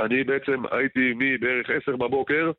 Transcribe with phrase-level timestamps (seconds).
[0.00, 2.50] אני בעצם הייתי מבערך 10 בבוקר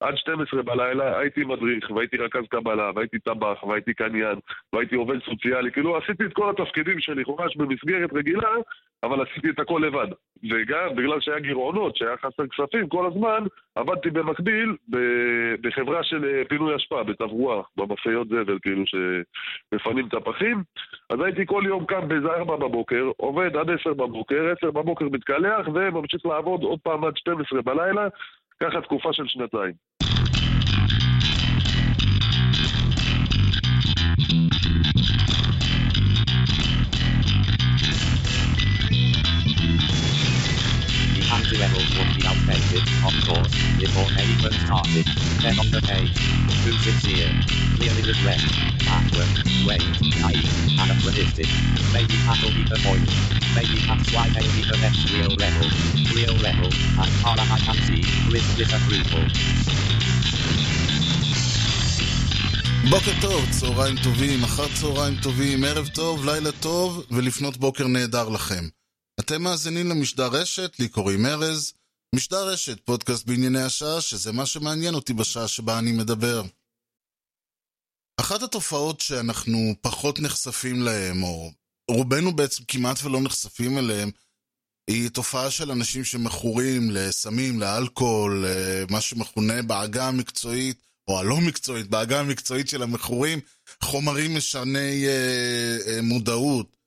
[0.00, 4.38] עד 12 בלילה הייתי מדריך, והייתי רכז קבלה, והייתי טבח, והייתי קניין,
[4.72, 8.48] והייתי עובד סוציאלי, כאילו עשיתי את כל התפקידים שלי חומש במסגרת רגילה,
[9.02, 10.06] אבל עשיתי את הכל לבד.
[10.50, 14.76] וגם בגלל שהיה גירעונות, שהיה חסר כספים כל הזמן, עבדתי במקביל
[15.60, 20.62] בחברה של אה, פינוי אשפה, בתברואה, במשאיות זבל, כאילו שמפנים את הפחים.
[21.10, 25.68] אז הייתי כל יום קם באיזה 4 בבוקר, עובד עד 10 בבוקר, 10 בבוקר מתקלח,
[25.74, 28.08] וממשיך לעבוד עוד פעם עד 12 בלילה,
[28.62, 29.89] ככה תקופה של שנתיים.
[41.59, 45.05] level would be outdated, of course, before anyone started.
[45.41, 46.15] Then on the page,
[46.63, 47.31] too sincere,
[47.75, 48.41] clearly regret,
[48.87, 49.31] backward,
[49.67, 49.83] wait,
[50.21, 51.49] naive, anachronistic.
[51.91, 53.09] Maybe that'll be the point.
[53.57, 55.67] Maybe that's why they be the next real level.
[56.15, 56.69] Real level,
[57.03, 59.25] as far as I can see, with disapproval.
[62.89, 68.67] בוקר טוב, צהריים טובים, אחר צהריים טובים, ערב טוב, לילה טוב ולפנות בוקר נהדר לכם.
[69.20, 71.72] אתם מאזינים למשדר רשת, לי קוראים ארז.
[72.14, 76.42] משדר רשת, פודקאסט בענייני השעה, שזה מה שמעניין אותי בשעה שבה אני מדבר.
[78.20, 81.50] אחת התופעות שאנחנו פחות נחשפים להן, או
[81.90, 84.10] רובנו בעצם כמעט ולא נחשפים אליהן,
[84.90, 88.44] היא תופעה של אנשים שמכורים לסמים, לאלכוהול,
[88.90, 93.40] מה שמכונה בעגה המקצועית, או הלא מקצועית, בעגה המקצועית של המכורים,
[93.84, 96.79] חומרים משני אה, אה, מודעות.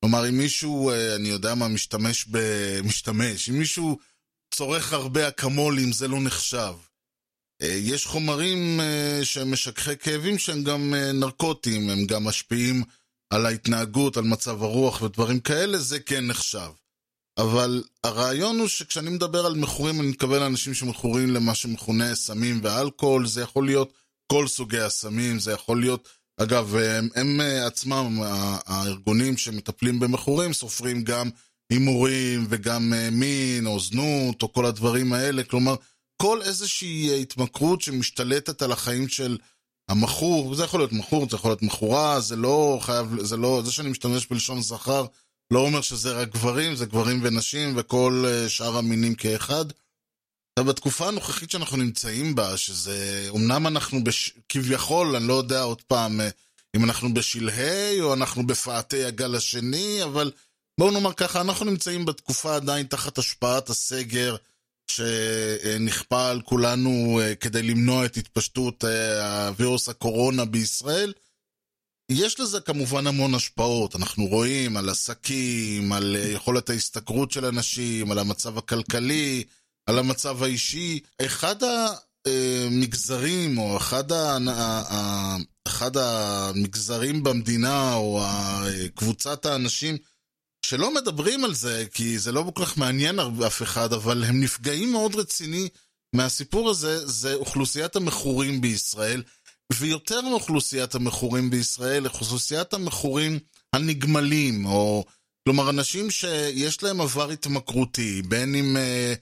[0.00, 2.38] כלומר, אם מישהו, אה, אני יודע מה, משתמש ב...
[2.88, 3.98] משתמש, אם מישהו
[4.54, 6.74] צורך הרבה אקמולים, זה לא נחשב.
[7.62, 12.82] אה, יש חומרים אה, שהם משככי כאבים שהם גם נרקוטיים, הם גם משפיעים
[13.30, 16.70] על ההתנהגות, על מצב הרוח ודברים כאלה, זה כן נחשב.
[17.38, 23.26] אבל הרעיון הוא שכשאני מדבר על מכורים, אני מתכוון לאנשים שמכורים למה שמכונה סמים ואלכוהול,
[23.26, 23.92] זה יכול להיות
[24.32, 26.08] כל סוגי הסמים, זה יכול להיות
[26.42, 28.20] אגב, הם, הם אה, עצמם,
[28.66, 31.30] הארגונים שמטפלים במכורים, סופרים גם
[31.70, 35.42] הימורים וגם אה, מין או זנות או כל הדברים האלה.
[35.42, 35.74] כלומר,
[36.22, 39.38] כל איזושהי התמכרות שמשתלטת על החיים של
[39.88, 43.72] המכור, זה יכול להיות מכור, זה יכול להיות מכורה, זה לא חייב, זה לא, זה
[43.72, 45.06] שאני משתמש בלשון זכר,
[45.50, 49.64] לא אומר שזה רק גברים, זה גברים ונשים וכל אה, שאר המינים כאחד.
[50.58, 54.32] עכשיו, בתקופה הנוכחית שאנחנו נמצאים בה, שזה, אמנם אנחנו בש...
[54.48, 56.28] כביכול, אני לא יודע עוד פעם אה,
[56.76, 60.32] אם אנחנו בשלהי או אנחנו בפאתי הגל השני, אבל
[60.80, 64.36] בואו נאמר ככה, אנחנו נמצאים בתקופה עדיין תחת השפעת הסגר
[64.90, 71.12] שנכפה על כולנו אה, כדי למנוע את התפשטות אה, הווירוס הקורונה בישראל.
[72.12, 78.18] יש לזה כמובן המון השפעות, אנחנו רואים על עסקים, על יכולת ההשתכרות של אנשים, על
[78.18, 79.44] המצב הכלכלי,
[79.86, 81.00] על המצב האישי.
[81.22, 81.56] אחד
[82.26, 85.36] המגזרים, או אחד, ה...
[85.68, 88.22] אחד המגזרים במדינה, או
[88.94, 89.96] קבוצת האנשים
[90.66, 94.92] שלא מדברים על זה, כי זה לא כל כך מעניין אף אחד, אבל הם נפגעים
[94.92, 95.68] מאוד רציני
[96.12, 99.22] מהסיפור הזה, זה אוכלוסיית המכורים בישראל.
[99.72, 103.38] ויותר מאוכלוסיית המכורים בישראל, אוכלוסיית המכורים
[103.72, 105.04] הנגמלים, או
[105.44, 109.14] כלומר אנשים שיש להם עבר התמכרותי, בין אם אה,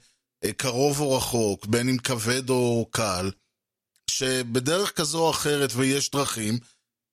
[0.57, 3.31] קרוב או רחוק, בין אם כבד או קל,
[4.09, 6.59] שבדרך כזו או אחרת, ויש דרכים,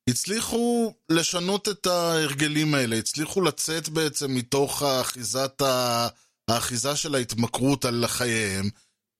[0.09, 6.07] הצליחו לשנות את ההרגלים האלה, הצליחו לצאת בעצם מתוך האחיזת ה...
[6.47, 8.69] האחיזה של ההתמכרות על חייהם,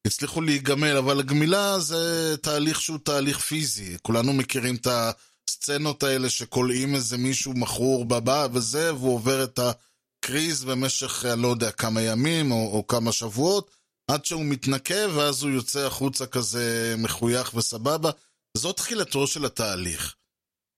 [0.08, 3.97] הצליחו להיגמל, אבל הגמילה זה תהליך שהוא תהליך פיזי.
[4.02, 4.88] כולנו מכירים את
[5.50, 11.47] הסצנות האלה שכולאים איזה מישהו מכור בבא וזה, והוא עובר את הקריז במשך, אני לא
[11.47, 13.72] יודע, כמה ימים או, או כמה שבועות,
[14.12, 18.12] עד שהוא מתנקה, ואז הוא יוצא החוצה כזה מחוייך וסבבה.
[18.58, 20.16] זו תחילתו של התהליך.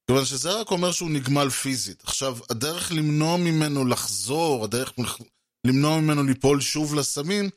[0.07, 2.03] כיוון שזה רק אומר שהוא נגמל פיזית.
[2.03, 4.93] עכשיו, הדרך למנוע ממנו לחזור, הדרך
[5.67, 7.49] למנוע ממנו ליפול שוב לסמים,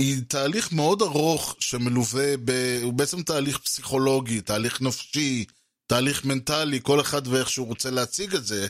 [0.00, 2.50] היא תהליך מאוד ארוך שמלווה ב...
[2.82, 5.44] הוא בעצם תהליך פסיכולוגי, תהליך נפשי,
[5.86, 8.66] תהליך מנטלי, כל אחד ואיך שהוא רוצה להציג את זה.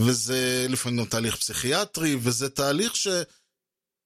[0.00, 3.08] וזה לפעמים גם תהליך פסיכיאטרי, וזה תהליך ש...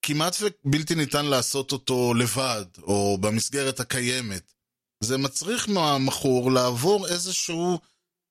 [0.03, 4.53] כמעט ובלתי ניתן לעשות אותו לבד, או במסגרת הקיימת.
[5.01, 7.79] זה מצריך מהמכור לעבור איזשהו,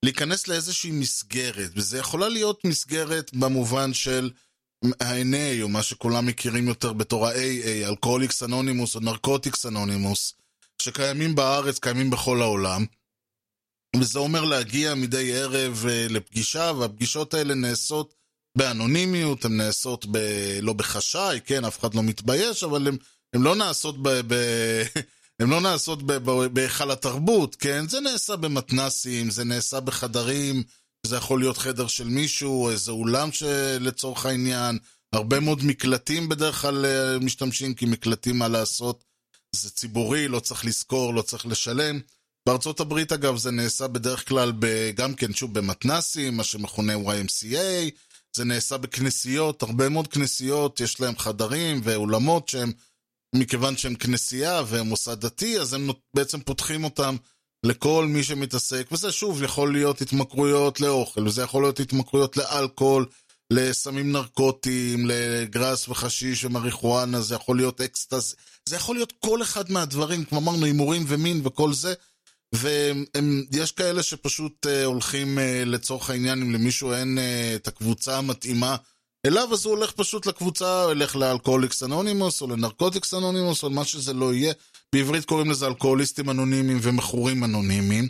[0.06, 4.32] להיכנס לאיזושהי מסגרת, וזה יכולה להיות מסגרת במובן של
[4.84, 10.34] ה-NA, או מה שכולם מכירים יותר בתור ה-AA, אלכוהוליקס אנונימוס או נרקוטיקס אנונימוס,
[10.82, 12.86] שקיימים בארץ, קיימים בכל העולם.
[13.96, 18.21] וזה אומר להגיע מדי ערב אה, לפגישה, והפגישות האלה נעשות
[18.58, 20.18] באנונימיות, הן נעשות ב...
[20.62, 22.88] לא בחשאי, כן, אף אחד לא מתבייש, אבל
[23.34, 24.10] הן לא נעשות ב...
[24.28, 24.34] ב...
[25.40, 26.04] הן לא נעשות
[26.54, 27.88] בהיכל התרבות, כן?
[27.88, 30.64] זה נעשה במתנסים, זה נעשה בחדרים,
[31.06, 33.30] זה יכול להיות חדר של מישהו, איזה אולם
[33.80, 34.78] לצורך העניין.
[35.14, 39.04] הרבה מאוד מקלטים בדרך כלל אה, משתמשים, כי מקלטים מה לעשות,
[39.56, 42.00] זה ציבורי, לא צריך לזכור, לא צריך לשלם.
[42.46, 47.90] בארצות הברית אגב זה נעשה בדרך כלל ב, גם כן שוב במתנסים, מה שמכונה YMCA,
[48.36, 52.72] זה נעשה בכנסיות, הרבה מאוד כנסיות יש להם חדרים ואולמות שהם,
[53.36, 57.16] מכיוון שהם כנסייה והם מוסד דתי, אז הם בעצם פותחים אותם
[57.66, 63.06] לכל מי שמתעסק, וזה שוב יכול להיות התמכרויות לאוכל, וזה יכול להיות התמכרויות לאלכוהול,
[63.54, 68.36] לסמים נרקוטיים, לגראס וחשיש ומריחואנה, זה יכול להיות אקסטז,
[68.70, 71.94] זה יכול להיות כל אחד מהדברים, כמו אמרנו, הימורים ומין וכל זה.
[72.56, 78.76] ויש כאלה שפשוט uh, הולכים uh, לצורך העניין, אם למישהו אין uh, את הקבוצה המתאימה
[79.26, 84.14] אליו, אז הוא הולך פשוט לקבוצה, הולך לאלכוהוליקס אנונימוס, או לנרקוטיקס אנונימוס, או מה שזה
[84.14, 84.54] לא יהיה.
[84.96, 88.08] בעברית קוראים לזה אלכוהוליסטים אנונימיים ומכורים אנונימיים.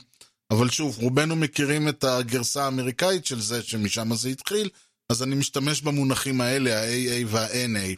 [0.52, 4.70] אבל שוב, רובנו מכירים את הגרסה האמריקאית של זה, שמשם זה התחיל,
[5.12, 7.96] אז אני משתמש במונחים האלה, ה-AA וה-NA.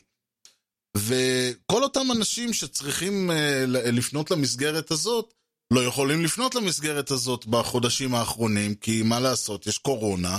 [0.97, 3.31] וכל אותם אנשים שצריכים
[3.67, 5.33] לפנות למסגרת הזאת,
[5.73, 10.37] לא יכולים לפנות למסגרת הזאת בחודשים האחרונים, כי מה לעשות, יש קורונה,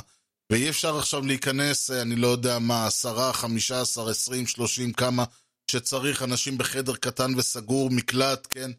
[0.53, 5.25] ואי אפשר עכשיו להיכנס, אה, אני לא יודע מה, עשרה, חמישה עשר, עשרים, שלושים, כמה
[5.71, 8.71] שצריך, אנשים בחדר קטן וסגור, מקלט, כן?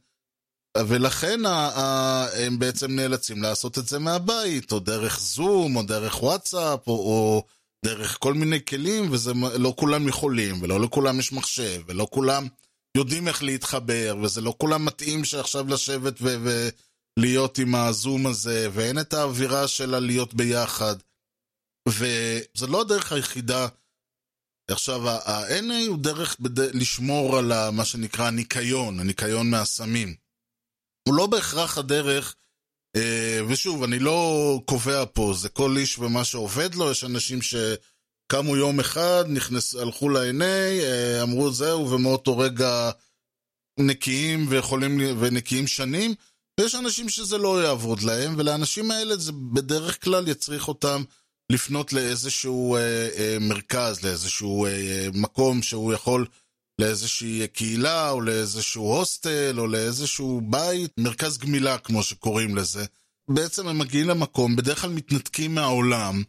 [0.78, 1.40] ולכן
[2.46, 7.46] הם בעצם נאלצים לעשות את זה מהבית, או דרך זום, או דרך וואטסאפ, או, או
[7.86, 12.48] דרך כל מיני כלים, וזה לא כולם יכולים, ולא לכולם יש מחשב, ולא כולם
[12.95, 16.19] יודעים איך להתחבר, וזה לא כולם מתאים שעכשיו לשבת
[17.18, 20.95] ולהיות עם הזום הזה, ואין את האווירה של הלהיות ביחד.
[21.89, 23.68] וזה לא הדרך היחידה.
[24.71, 26.59] עכשיו, ה-NA הוא דרך בד...
[26.59, 30.15] לשמור על מה שנקרא הניקיון, הניקיון מהסמים.
[31.07, 32.36] הוא לא בהכרח הדרך,
[32.95, 37.41] אה, ושוב, אני לא קובע פה, זה כל איש ומה שעובד לו, יש אנשים
[38.27, 40.44] שקמו יום אחד, נכנס, הלכו ל-NA,
[40.83, 42.92] אה, אמרו זהו, ומאותו רגע
[43.80, 46.13] נקיים ויכולים, ונקיים שנים,
[46.60, 51.04] ויש אנשים שזה לא יעבוד להם, ולאנשים האלה זה בדרך כלל יצריך אותם
[51.51, 56.25] לפנות לאיזשהו אה, אה, מרכז, לאיזשהו אה, מקום שהוא יכול,
[56.81, 62.86] לאיזושהי קהילה, או לאיזשהו הוסטל, או לאיזשהו בית, מרכז גמילה כמו שקוראים לזה.
[63.30, 66.24] בעצם הם מגיעים למקום, בדרך כלל מתנתקים מהעולם,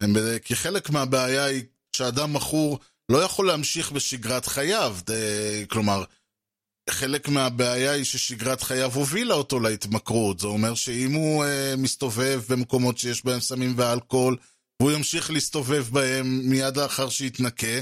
[0.00, 1.62] הם, כי חלק מהבעיה היא
[1.96, 2.78] שאדם מכור
[3.08, 6.04] לא יכול להמשיך בשגרת חייו, די, כלומר,
[6.90, 10.40] חלק מהבעיה היא ששגרת חייו הובילה אותו להתמכרות.
[10.40, 14.36] זה אומר שאם הוא אה, מסתובב במקומות שיש בהם סמים ואלכוהול,
[14.80, 17.80] והוא ימשיך להסתובב בהם מיד לאחר שיתנקה,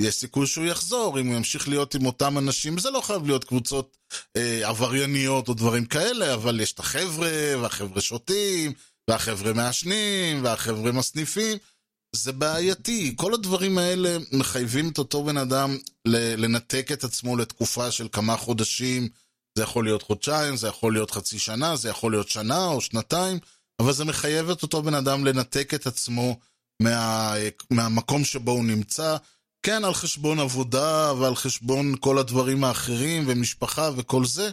[0.00, 3.44] יש סיכוי שהוא יחזור, אם הוא ימשיך להיות עם אותם אנשים, זה לא חייב להיות
[3.44, 3.96] קבוצות
[4.36, 7.30] אה, עברייניות או דברים כאלה, אבל יש את החבר'ה,
[7.60, 8.72] והחבר'ה שותים,
[9.10, 11.58] והחבר'ה מעשנים, והחבר'ה מסניפים.
[12.12, 13.14] זה בעייתי.
[13.16, 15.76] כל הדברים האלה מחייבים את אותו בן אדם
[16.06, 19.08] לנתק את עצמו לתקופה של כמה חודשים.
[19.58, 23.38] זה יכול להיות חודשיים, זה יכול להיות חצי שנה, זה יכול להיות שנה או שנתיים,
[23.80, 26.38] אבל זה מחייב את אותו בן אדם לנתק את עצמו
[26.82, 27.34] מה,
[27.70, 29.16] מהמקום שבו הוא נמצא.
[29.62, 34.50] כן, על חשבון עבודה ועל חשבון כל הדברים האחרים ומשפחה וכל זה,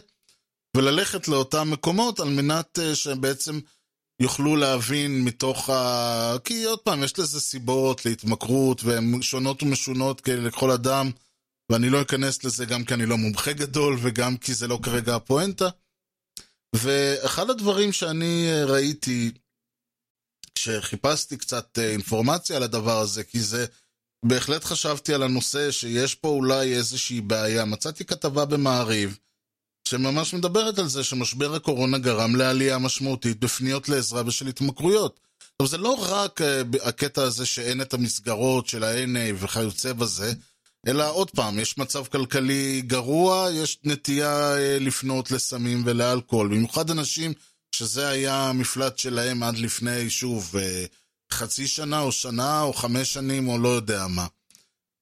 [0.76, 3.60] וללכת לאותם מקומות על מנת אה, שבעצם
[4.20, 6.36] יוכלו להבין מתוך ה...
[6.44, 11.10] כי עוד פעם, יש לזה סיבות להתמכרות, והן שונות ומשונות לכל אדם,
[11.72, 15.16] ואני לא אכנס לזה גם כי אני לא מומחה גדול, וגם כי זה לא כרגע
[15.16, 15.68] הפואנטה.
[16.76, 19.30] ואחד הדברים שאני אה, ראיתי,
[20.54, 23.66] כשחיפשתי קצת אה, אינפורמציה על הדבר הזה, כי זה...
[24.24, 27.64] בהחלט חשבתי על הנושא שיש פה אולי איזושהי בעיה.
[27.64, 29.18] מצאתי כתבה במעריב,
[29.88, 35.20] שממש מדברת על זה שמשבר הקורונה גרם לעלייה משמעותית בפניות לעזרה בשל התמכרויות.
[35.58, 36.44] עכשיו, זה לא רק uh,
[36.88, 40.32] הקטע הזה שאין את המסגרות של ה-NA וכיוצא בזה,
[40.86, 46.48] אלא עוד פעם, יש מצב כלכלי גרוע, יש נטייה uh, לפנות לסמים ולאלכוהול.
[46.48, 47.32] במיוחד אנשים
[47.76, 50.58] שזה היה המפלט שלהם עד לפני, שוב, uh,
[51.32, 54.26] חצי שנה או שנה או חמש שנים או לא יודע מה.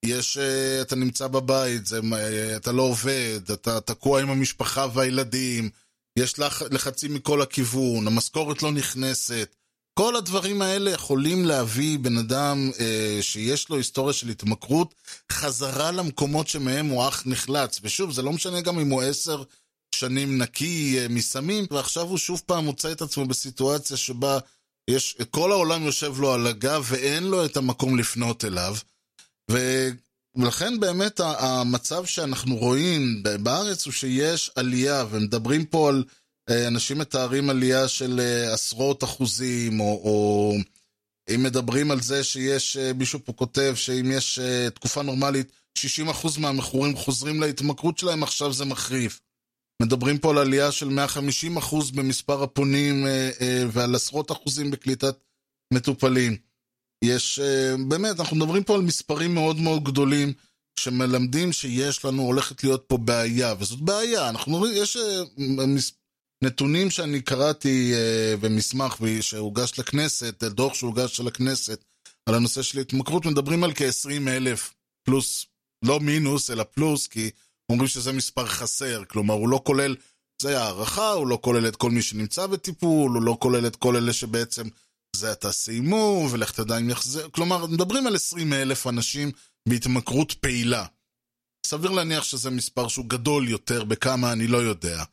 [0.05, 5.71] יש, אה, אתה נמצא בבית, זה, אה, אתה לא עובד, אתה תקוע עם המשפחה והילדים,
[6.19, 9.57] יש לח, לחצים מכל הכיוון, המשכורת לא נכנסת.
[9.95, 14.95] כל הדברים האלה יכולים להביא בן אדם אה, שיש לו היסטוריה של התמכרות
[15.33, 17.81] חזרה למקומות שמהם הוא אך נחלץ.
[17.83, 19.43] ושוב, זה לא משנה גם אם הוא עשר
[19.95, 24.39] שנים נקי אה, מסמים, ועכשיו הוא שוב פעם מוצא את עצמו בסיטואציה שבה
[24.91, 28.77] יש, כל העולם יושב לו על הגב ואין לו את המקום לפנות אליו.
[29.51, 36.05] ולכן באמת המצב שאנחנו רואים בארץ הוא שיש עלייה, ומדברים פה על,
[36.51, 40.55] אה, אנשים מתארים עלייה של אה, עשרות אחוזים, או, או
[41.35, 44.39] אם מדברים על זה שיש, אה, מישהו פה כותב שאם יש
[44.75, 49.21] תקופה נורמלית, 60% מהמכורים חוזרים להתמכרות שלהם, עכשיו זה מחריף.
[49.83, 53.07] מדברים פה על עלייה של 150% במספר הפונים
[53.73, 55.17] ועל עשרות אחוזים בקליטת
[55.75, 56.37] מטופלים.
[57.03, 60.33] יש, אה, באמת, אנחנו מדברים פה על מספרים מאוד מאוד גדולים
[60.79, 64.29] שמלמדים שיש לנו, הולכת להיות פה בעיה, וזאת בעיה.
[64.29, 65.23] אנחנו יש אה,
[66.45, 71.85] נתונים שאני קראתי אה, במסמך שהוגש לכנסת, דוח שהוגש לכנסת,
[72.27, 75.47] על הנושא של התמכרות, מדברים על כ-20 אלף פלוס,
[75.85, 77.31] לא מינוס, אלא פלוס, כי
[77.71, 79.97] אומרים שזה מספר חסר, כלומר, הוא לא כולל,
[80.43, 83.97] זה הערכה, הוא לא כולל את כל מי שנמצא בטיפול, הוא לא כולל את כל
[83.97, 84.69] אלה שבעצם
[85.17, 89.31] זה עתה סיימו, ולך תדע אם יחזר, כלומר, מדברים על 20 אלף אנשים
[89.69, 90.87] בהתמכרות פעילה.
[91.67, 95.05] סביר להניח שזה מספר שהוא גדול יותר, בכמה אני לא יודע.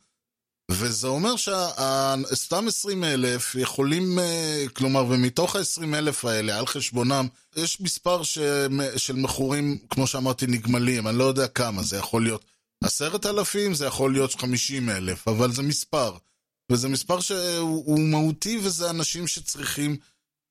[0.70, 7.26] וזה אומר שסתם 20 אלף יכולים, אה, כלומר, ומתוך ה-20 אלף האלה, על חשבונם,
[7.56, 8.38] יש מספר ש...
[8.96, 12.44] של מכורים, כמו שאמרתי, נגמלים, אני לא יודע כמה, זה יכול להיות
[12.84, 16.16] עשרת אלפים, זה יכול להיות 50 אלף, אבל זה מספר.
[16.70, 19.96] וזה מספר שהוא מהותי, וזה אנשים שצריכים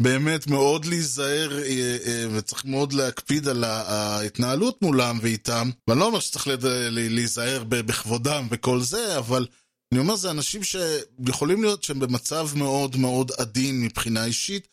[0.02, 5.70] באמת מאוד להיזהר, אה, אה, וצריך מאוד להקפיד על ההתנהלות מולם ואיתם.
[5.88, 6.48] ואני לא אומר שצריך
[6.92, 9.48] להיזהר בכבודם וכל זה, אבל
[9.94, 14.68] אני אומר, זה אנשים שיכולים להיות שהם במצב מאוד מאוד עדין מבחינה אישית,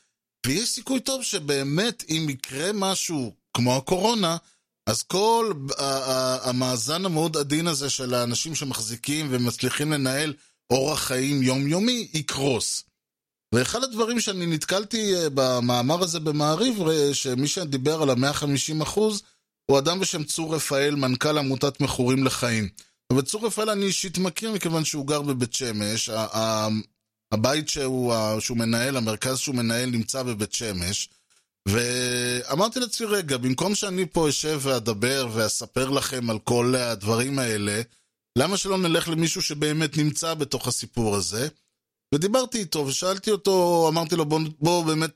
[0.47, 4.37] ויש סיכוי טוב שבאמת אם יקרה משהו כמו הקורונה,
[4.87, 5.53] אז כל
[6.43, 10.35] המאזן המאוד עדין הזה של האנשים שמחזיקים ומצליחים לנהל
[10.71, 12.85] אורח חיים יומיומי יקרוס.
[13.55, 16.79] ואחד הדברים שאני נתקלתי אה, במאמר הזה במעריב,
[17.13, 19.23] שמי שדיבר על ה-150 אחוז,
[19.71, 22.69] הוא אדם בשם צור רפאל, מנכ"ל עמותת מכורים לחיים.
[23.13, 26.11] ובצור רפאל אני אישית מכיר מכיוון שהוא גר בבית שמש,
[27.33, 31.09] הבית שהוא, שהוא מנהל, המרכז שהוא מנהל נמצא בבית שמש,
[31.69, 37.83] ואמרתי לעצמי, רגע, במקום שאני פה אשב ואדבר ואספר לכם על כל הדברים האלה,
[38.37, 41.49] למה שלא נלך למישהו שבאמת נמצא בתוך הסיפור הזה?
[42.15, 45.11] ודיברתי איתו ושאלתי אותו, אמרתי לו בוא, בוא באמת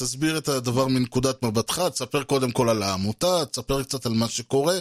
[0.00, 4.78] תסביר את הדבר מנקודת מבטך, תספר קודם כל על העמותה, תספר קצת על מה שקורה,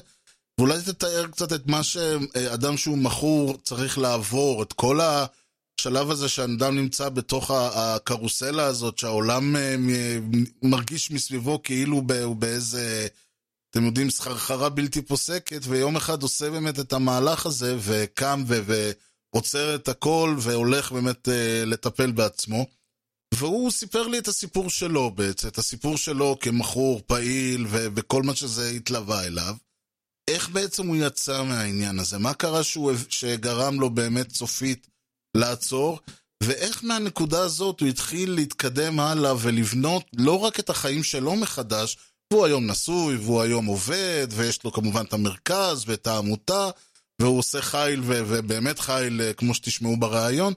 [0.57, 6.75] ואולי תתאר קצת את מה שאדם שהוא מכור צריך לעבור, את כל השלב הזה שאדם
[6.75, 9.75] נמצא בתוך הקרוסלה הזאת, שהעולם אה,
[10.63, 13.07] מרגיש מסביבו כאילו הוא באיזה...
[13.73, 18.91] אתם יודעים, סחרחרה בלתי פוסקת, ויום אחד עושה באמת את המהלך הזה, וקם ו-
[19.33, 21.31] ועוצר את הכל, והולך באמת uh,
[21.65, 22.65] לטפל בעצמו.
[23.33, 28.69] והוא סיפר לי את הסיפור שלו בעצם, את הסיפור שלו כמכור, פעיל, וכל מה שזה
[28.69, 29.55] התלווה אליו.
[30.29, 32.17] איך בעצם הוא יצא מהעניין הזה?
[32.17, 34.87] מה קרה שהוא, שגרם לו באמת סופית
[35.37, 35.99] לעצור?
[36.43, 41.97] ואיך מהנקודה הזאת הוא התחיל להתקדם הלאה ולבנות לא רק את החיים שלו מחדש,
[42.33, 46.69] והוא היום נשוי, והוא היום עובד, ויש לו כמובן את המרכז ואת העמותה,
[47.21, 50.53] והוא עושה חיל, ו- ובאמת חיל, אה, כמו שתשמעו בריאיון,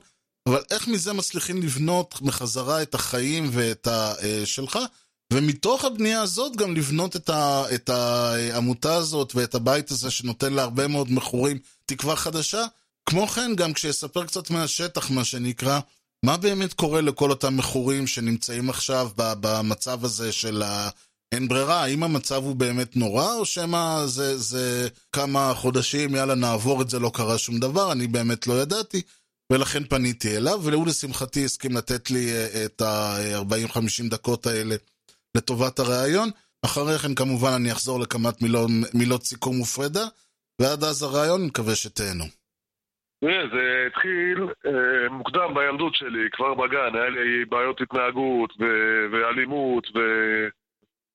[0.48, 4.14] אבל איך מזה מצליחים לבנות מחזרה את החיים ואת ה...
[4.22, 4.78] אה, שלך,
[5.32, 10.88] ומתוך הבנייה הזאת גם לבנות את, ה, את העמותה הזאת ואת הבית הזה שנותן להרבה
[10.88, 12.64] מאוד מכורים תקווה חדשה.
[13.06, 15.80] כמו כן, גם כשיספר קצת מהשטח, מה שנקרא,
[16.22, 20.88] מה באמת קורה לכל אותם מכורים שנמצאים עכשיו במצב הזה של ה...
[21.32, 26.82] אין ברירה, האם המצב הוא באמת נורא, או שמא זה, זה כמה חודשים, יאללה נעבור
[26.82, 29.02] את זה, לא קרה שום דבר, אני באמת לא ידעתי,
[29.52, 34.74] ולכן פניתי אליו, והוא לשמחתי הסכים לתת לי אה, את ה-40-50 דקות האלה
[35.36, 36.28] לטובת הראיון.
[36.64, 40.04] אחרי כן כמובן אני אחזור לכמה מילות, מילות סיכום ופרידה,
[40.60, 42.24] ועד אז הראיון, מקווה שתהנו.
[43.24, 48.52] זה התחיל אה, מוקדם בילדות שלי, כבר בגן, היה לי בעיות התנהגות
[49.12, 49.98] ואלימות ו...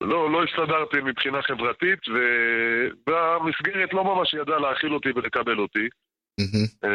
[0.01, 1.99] לא, לא הסתדרתי מבחינה חברתית.
[3.07, 5.87] והמסגרת לא ממש ידעה להכיל אותי ולקבל אותי.
[6.41, 6.87] Mm-hmm.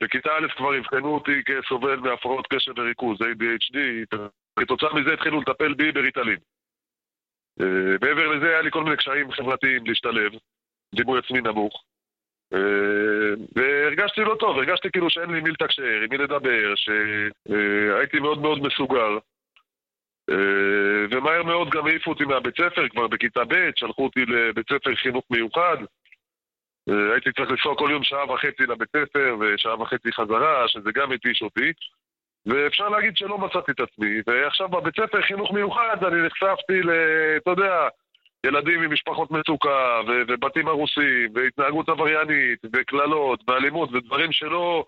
[0.00, 3.78] בכיתה א' כבר אבחנו אותי כסובל מהפרעות קשב וריכוז, ADHD,
[4.58, 6.38] כתוצאה מזה התחילו לטפל בי בריטלין.
[7.60, 10.32] אה, מעבר לזה היה לי כל מיני קשיים חברתיים להשתלב,
[10.94, 11.84] דימוי עצמי נמוך.
[12.54, 12.58] אה,
[13.56, 18.62] והרגשתי לא טוב, הרגשתי כאילו שאין לי מי לתקשר, עם מי לדבר, שהייתי מאוד מאוד
[18.62, 19.18] מסוגר.
[20.30, 24.94] אה, ומהר מאוד גם העיפו אותי מהבית ספר, כבר בכיתה ב', שלחו אותי לבית ספר
[24.94, 25.76] חינוך מיוחד.
[26.90, 31.12] אה, הייתי צריך לנסוע כל יום שעה וחצי לבית ספר ושעה וחצי חזרה, שזה גם
[31.12, 31.72] התיש אותי.
[32.46, 34.20] ואפשר להגיד שלא מצאתי את עצמי.
[34.26, 36.90] ועכשיו בבית ספר חינוך מיוחד אני נחשפתי ל...
[37.36, 37.88] אתה יודע,
[38.46, 44.84] ילדים עם משפחות מצוקה, ו- ובתים הרוסים, והתנהגות עבריינית, וקללות, ואלימות, ודברים שלא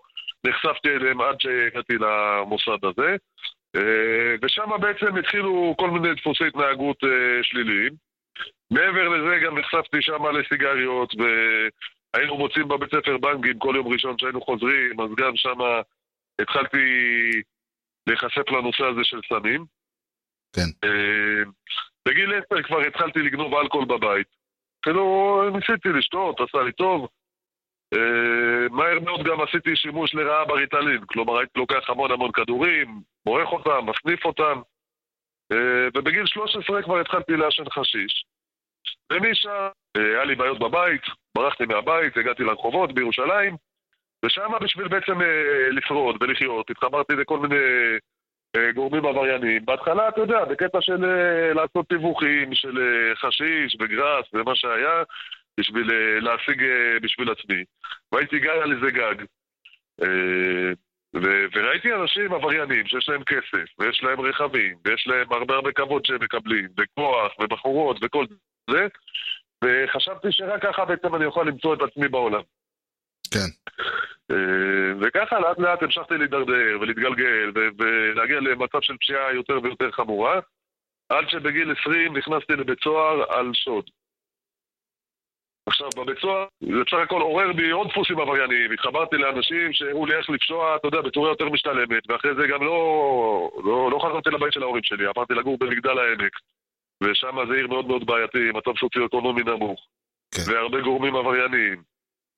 [0.47, 3.15] נחשפתי אליהם עד שהגעתי למוסד הזה.
[3.75, 7.93] אה, ושם בעצם התחילו כל מיני דפוסי התנהגות אה, שליליים.
[8.71, 11.13] מעבר לזה גם נחשפתי שם לסיגריות,
[12.13, 15.57] והיינו מוצאים בבית ספר בנגים כל יום ראשון שהיינו חוזרים, אז גם שם
[16.41, 16.77] התחלתי
[18.07, 19.65] להיחשף לנושא הזה של סמים.
[20.53, 20.87] כן.
[20.87, 21.43] אה,
[22.07, 24.27] בגיל עשר כבר התחלתי לגנוב אלכוהול בבית.
[24.81, 27.07] כאילו, ניסיתי לשתות, עשה לי טוב.
[28.71, 33.85] מהר מאוד גם עשיתי שימוש לרעה בריטלין, כלומר הייתי לוקח המון המון כדורים, מורך אותם,
[33.89, 34.61] מסניף אותם,
[35.51, 38.25] אה, ובגיל 13 כבר התחלתי לעשן חשיש.
[39.13, 39.67] ומשם
[39.97, 41.01] אה, היה לי בעיות בבית,
[41.35, 43.55] ברחתי מהבית, הגעתי לרחובות בירושלים,
[44.25, 47.55] ושם בשביל בעצם אה, לשרוד ולחיות, התחברתי לכל מיני
[48.75, 49.65] גורמים עבריינים.
[49.65, 51.05] בהתחלה, אתה יודע, בקטע של
[51.55, 52.77] לעשות תיווכים של
[53.15, 55.03] חשיש וגראס ומה שהיה,
[55.59, 56.63] בשביל להשיג
[57.01, 57.63] בשביל עצמי.
[58.11, 59.15] והייתי גר על איזה גג.
[61.15, 66.05] ו- וראיתי אנשים עבריינים שיש להם כסף, ויש להם רכבים, ויש להם הרבה הרבה כבוד
[66.05, 68.25] שהם מקבלים, וכוח, ובחורות, וכל
[68.69, 68.87] זה,
[69.63, 72.41] וחשבתי שרק ככה בעצם אני יכול למצוא את עצמי בעולם.
[73.33, 73.49] כן.
[74.31, 80.39] אה, וככה לאט לאט המשכתי להידרדר ולהתגלגל ו- ולהגיע למצב של פשיעה יותר ויותר חמורה,
[81.09, 83.89] עד שבגיל 20 נכנסתי לבית סוהר על שוד.
[85.67, 90.15] עכשיו, בבית סוהר זה בסך הכל עורר בי עוד דפוסים עברייניים, התחברתי לאנשים שהראו לי
[90.15, 94.53] איך לפשוע, אתה יודע, בצורה יותר משתלמת, ואחרי זה גם לא, לא, לא חזרתי לבית
[94.53, 96.33] של ההורים שלי, עברתי לגור במגדל העמק,
[97.03, 99.87] ושם זה עיר מאוד מאוד בעייתי, מצב סוציו-אקונומי נמוך,
[100.35, 100.51] כן.
[100.51, 101.83] והרבה גורמים עבריינים.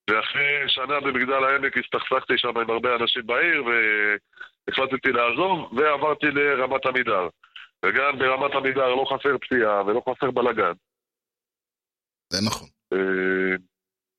[0.09, 7.27] ואחרי שנה במגדל העמק הסתכסכתי שם עם הרבה אנשים בעיר, והחלטתי לעזוב, ועברתי לרמת עמידר.
[7.85, 10.73] וגם ברמת עמידר לא חסר פציעה ולא חסר בלאגן.
[12.29, 12.76] זה נכון.
[12.93, 13.55] אה,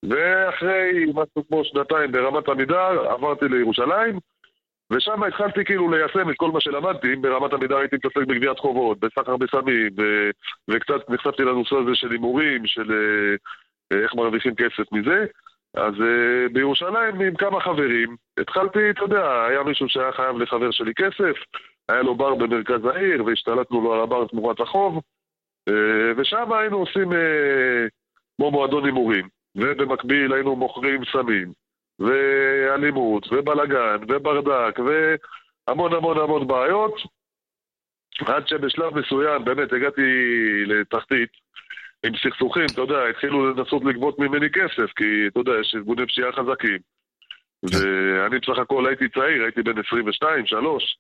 [0.03, 4.19] ואחרי משהו כמו שנתיים ברמת עמידר, עברתי לירושלים,
[4.93, 7.15] ושם התחלתי כאילו ליישם את כל מה שלמדתי.
[7.15, 10.31] אם ברמת עמידר הייתי מתעסק בגביית חובות, בסחר בסמים, ו-
[10.71, 15.27] וקצת נחשפתי לנושא הזה של הימורים, של אה, איך מרוויחים כסף מזה.
[15.75, 20.93] אז uh, בירושלים עם כמה חברים, התחלתי, אתה יודע, היה מישהו שהיה חייב לחבר שלי
[20.95, 21.37] כסף,
[21.89, 25.03] היה לו בר במרכז העיר, והשתלטנו לו על הבר תמורת החוב,
[25.71, 25.73] uh,
[26.17, 27.89] ושם היינו עושים uh,
[28.39, 31.53] כמו מועדון הימורים, ובמקביל היינו מוכרים סמים,
[31.99, 36.95] ואלימות, ובלאגן, וברדק, והמון המון המון בעיות,
[38.27, 40.03] עד שבשלב מסוים באמת הגעתי
[40.67, 41.49] לתחתית.
[42.07, 46.33] עם סכסוכים, אתה יודע, התחילו לנסות לגבות ממני כסף, כי אתה יודע, יש ארגוני פשיעה
[46.33, 46.79] חזקים.
[47.63, 50.99] ואני בסך הכל הייתי צעיר, הייתי בן 22, 3,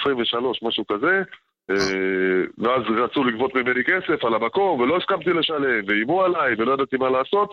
[0.00, 1.22] 23, משהו כזה.
[1.70, 6.96] אה, ואז רצו לגבות ממני כסף על המקום, ולא הסכמתי לשלם, ואיימו עליי, ולא ידעתי
[6.96, 7.50] מה לעשות.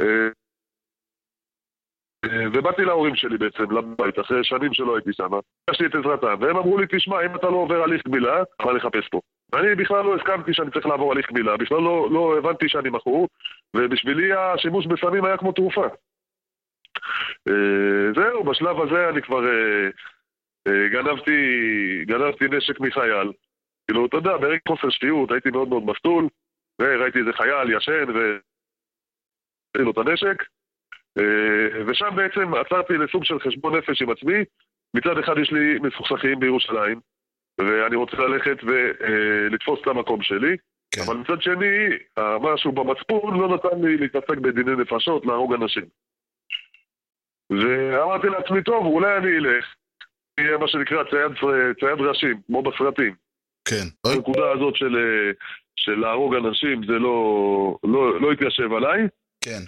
[0.00, 0.28] אה,
[2.24, 5.30] אה, ובאתי להורים שלי בעצם, לבית, אחרי שנים שלא הייתי שם.
[5.68, 9.08] ביקשתי את עזרתם, והם אמרו לי, תשמע, אם אתה לא עובר הליך גמילה, מה לחפש
[9.08, 9.20] פה.
[9.52, 13.28] ואני בכלל לא הסכמתי שאני צריך לעבור הליך גמילה, בכלל לא, לא הבנתי שאני מכור,
[13.76, 15.86] ובשבילי השימוש בסמים היה כמו תרופה.
[18.14, 19.40] זהו, בשלב הזה אני כבר
[20.66, 21.40] גנבתי,
[22.04, 23.32] גנבתי נשק מחייל.
[23.86, 26.28] כאילו, אתה יודע, ברגע חוסר שפיות הייתי מאוד מאוד מסטול,
[26.80, 28.36] וראיתי איזה חייל ישן ו...
[29.78, 30.42] לו את הנשק,
[31.18, 34.44] אה, ושם בעצם עצרתי לסוג של חשבון נפש עם עצמי.
[34.94, 37.00] מצד אחד יש לי מסוכסכים בירושלים,
[37.58, 40.56] ואני רוצה ללכת ולתפוס את המקום שלי,
[40.90, 41.00] כן.
[41.06, 41.88] אבל מצד שני,
[42.40, 45.84] משהו במצפון לא נתן לי להתעסק בדיני נפשות, להרוג אנשים.
[47.50, 49.74] ואמרתי לעצמי, טוב, אולי אני אלך,
[50.40, 51.32] יהיה מה שנקרא צייד,
[51.80, 53.14] צייד ראשים, כמו בסרטים.
[53.64, 54.10] כן.
[54.10, 55.32] הנקודה הזאת של, אה,
[55.76, 59.06] של להרוג אנשים זה לא, לא, לא התיישב עליי.
[59.40, 59.62] כן.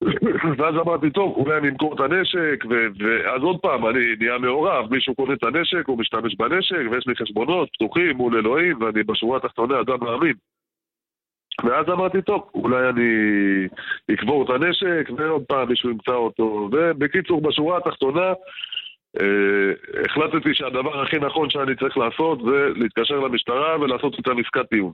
[0.58, 4.90] ואז אמרתי, טוב, אולי אני אמכור את הנשק, ו- ואז עוד פעם, אני נהיה מעורב,
[4.90, 9.36] מישהו קונה את הנשק, הוא משתמש בנשק, ויש לי חשבונות פתוחים מול אלוהים, ואני בשורה
[9.36, 10.34] התחתונה אדם מאמין.
[11.64, 13.12] ואז אמרתי, טוב, אולי אני
[14.14, 16.68] אקבור את הנשק, ועוד פעם מישהו ימצא אותו.
[16.72, 18.32] ובקיצור, בשורה התחתונה,
[20.04, 24.92] החלטתי שהדבר הכי נכון שאני צריך לעשות זה להתקשר למשטרה ולעשות איתם עסקת טיעון.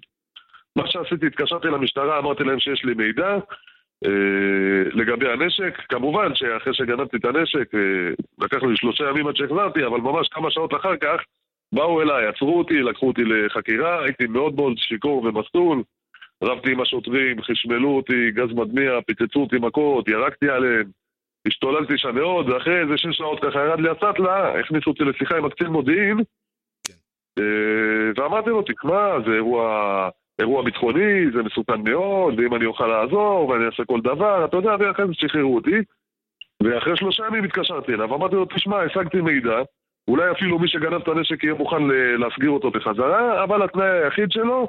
[0.76, 3.38] מה שעשיתי, התקשרתי למשטרה, אמרתי להם שיש לי מידע
[4.06, 5.78] אה, לגבי הנשק.
[5.88, 7.80] כמובן שאחרי שגנבתי את הנשק, אה,
[8.40, 11.20] לקח לי שלושה ימים עד שהחזרתי, אבל ממש כמה שעות אחר כך
[11.72, 15.82] באו אליי, עצרו אותי, לקחו אותי לחקירה, הייתי מאוד מאוד שיכור ומסטול,
[16.42, 20.84] רבתי עם השוטרים, חשמלו אותי, גז מדמיע, פיצצו אותי מכות, ירקתי עליהם,
[21.46, 25.44] השתוללתי שם מאוד, ואחרי איזה שש שעות ככה ירד לי הסטלה, הכניסו אותי לשיחה עם
[25.44, 26.20] הקצין מודיעין.
[27.38, 30.08] אה, ואמרתי לו, תשמע, זה אירוע,
[30.40, 34.76] אירוע ביטחוני, זה מסוכן מאוד, ואם אני אוכל לעזור, ואני אעשה כל דבר, אתה יודע,
[34.78, 35.76] ואחרי זה שחררו אותי.
[36.62, 39.62] ואחרי שלושה ימים התקשרתי אליו, אמרתי לו, תשמע, השגתי מידע,
[40.08, 44.32] אולי אפילו מי שגנב את הנשק יהיה מוכן ל- להסגיר אותו בחזרה, אבל התנאי היחיד
[44.32, 44.68] שלו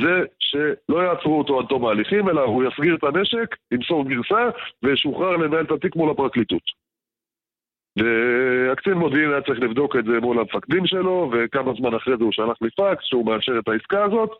[0.00, 4.50] זה שלא יעצרו אותו עד תום ההליכים, אלא הוא יסגיר את הנשק, ימסור גרסה,
[4.82, 6.62] וישוחרר לנהל את התיק מול הפרקליטות.
[7.98, 12.32] והקצין מודיעין היה צריך לבדוק את זה מול המפקדים שלו, וכמה זמן אחרי זה הוא
[12.32, 14.30] שלח לי פקס שהוא מאשר את העסקה הזאת.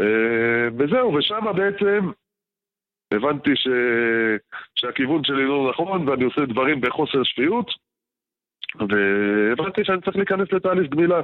[0.00, 2.10] אה, וזהו, ושם בעצם
[3.14, 3.68] הבנתי ש...
[4.74, 7.70] שהכיוון שלי לא נכון ואני עושה דברים בחוסר שפיות
[8.88, 11.20] והבנתי שאני צריך להיכנס לתהליך גמילה.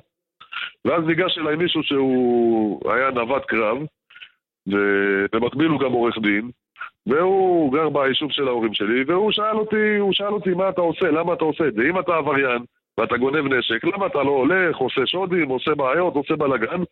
[0.85, 3.79] ואז ניגש אליי מישהו שהוא היה נווט קרב
[4.67, 6.51] ובמקביל הוא גם עורך דין
[7.07, 11.11] והוא גר ביישוב של ההורים שלי והוא שאל אותי, הוא שאל אותי מה אתה עושה,
[11.11, 11.83] למה אתה עושה את זה?
[11.91, 12.65] אם אתה עבריין
[12.99, 16.83] ואתה גונב נשק, למה אתה לא הולך, עושה שודים, עושה בעיות, עושה בלאגן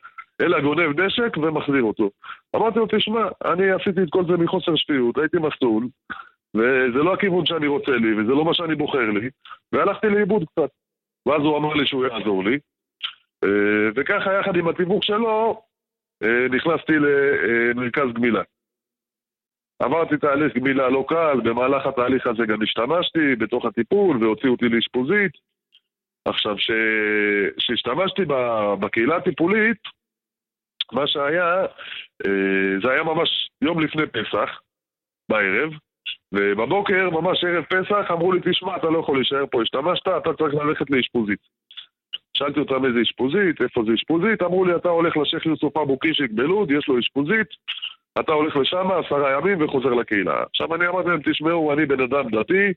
[0.40, 2.11] אלא גונב נשק ומחזיר אותו.
[2.57, 5.88] אמרתי לו, תשמע, אני עשיתי את כל זה מחוסר שפיות, הייתי מסטול,
[6.54, 9.28] וזה לא הכיוון שאני רוצה לי, וזה לא מה שאני בוחר לי,
[9.72, 10.70] והלכתי לאיבוד קצת.
[11.26, 12.59] ואז הוא אמר לי שהוא יעזור לי,
[13.96, 15.62] וככה יחד עם התיווך שלו,
[16.22, 18.42] אה, נכנסתי למרכז גמילה.
[19.83, 25.33] עברתי תהליך גמילה לא קל, במהלך התהליך הזה גם השתמשתי בתוך הטיפול והוציאו אותי לאשפוזית.
[26.24, 26.57] עכשיו,
[27.59, 28.22] כשהשתמשתי
[28.81, 29.79] בקהילה הטיפולית,
[30.92, 31.62] מה שהיה,
[32.27, 34.61] אה, זה היה ממש יום לפני פסח,
[35.31, 35.72] בערב,
[36.33, 40.55] ובבוקר, ממש ערב פסח, אמרו לי, תשמע, אתה לא יכול להישאר פה, השתמשת, אתה צריך
[40.55, 41.58] ללכת לאשפוזית.
[42.38, 46.31] שאלתי אותם איזה אשפוזית, איפה זה אשפוזית, אמרו לי, אתה הולך לשייח' יוסוף אבו קישיק
[46.31, 47.48] בלוד, יש לו אשפוזית,
[48.20, 50.42] אתה הולך לשם עשרה ימים וחוזר לקהילה.
[50.51, 52.72] עכשיו אני אמרתי להם, תשמעו, אני בן אדם דתי,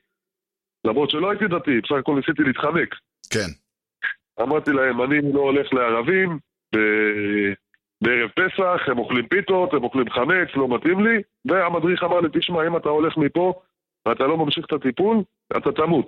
[0.84, 2.94] למרות שלא הייתי דתי, בסך הכל ניסיתי להתחמק.
[3.32, 3.50] כן.
[4.42, 6.38] אמרתי להם, אני לא הולך לערבים,
[6.74, 7.52] ב-
[8.02, 12.66] בערב פסח, הם אוכלים פיתות, הם אוכלים חמץ, לא מתאים לי, והמדריך אמר לי, תשמע,
[12.66, 13.54] אם אתה הולך מפה
[14.08, 15.16] ואתה לא ממשיך את הטיפול,
[15.56, 16.06] אתה תמות.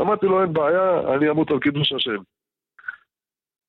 [0.00, 2.18] אמרתי לו, אין בעיה, אני אמות על קידוש השם.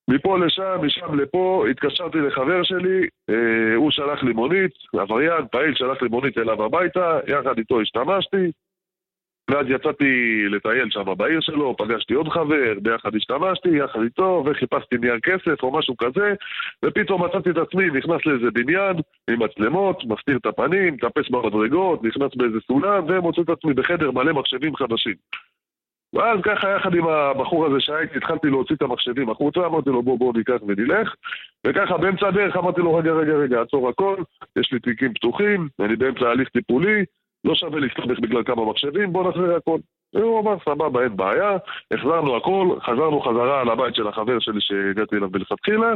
[0.10, 6.02] מפה לשם, משם לפה, התקשרתי לחבר שלי, אה, הוא שלח לי מונית, עבריין, פעיל, שלח
[6.02, 8.52] לי מונית אליו הביתה, יחד איתו השתמשתי,
[9.50, 15.20] ואז יצאתי לטייל שם בעיר שלו, פגשתי עוד חבר, ביחד השתמשתי, יחד איתו, וחיפשתי נייר
[15.20, 16.34] כסף או משהו כזה,
[16.86, 18.96] ופתאום מצאתי את עצמי נכנס לאיזה בניין
[19.30, 24.34] עם מצלמות, מסתיר את הפנים, מטפס במדרגות, נכנס באיזה סולם, ומוצא את עצמי בחדר מלא
[24.34, 25.16] מחשבים חדשים.
[26.14, 30.20] ואז ככה יחד עם הבחור הזה שהייתי, התחלתי להוציא את המחשבים החוצה, אמרתי לו בוא
[30.20, 31.14] בוא ניקח ונלך.
[31.68, 34.16] וככה באמצע הדרך אמרתי לו רגע רגע רגע עצור הכל,
[34.56, 37.06] יש לי תיקים פתוחים, אני באמצע הליך טיפולי,
[37.46, 39.78] לא שווה להסתבך בגלל כמה מחשבים, בוא נחזיר הכל.
[40.14, 41.58] והוא אמר סבבה אין בעיה,
[41.94, 45.94] החזרנו הכל, חזרנו חזרה לבית של החבר שלי שהגעתי אליו מלכתחילה.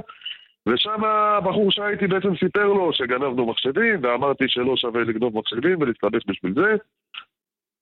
[0.70, 6.54] ושם הבחור שהייתי בעצם סיפר לו שגנבנו מחשבים ואמרתי שלא שווה לגנוב מחשבים ולהסתבך בשביל
[6.54, 6.76] זה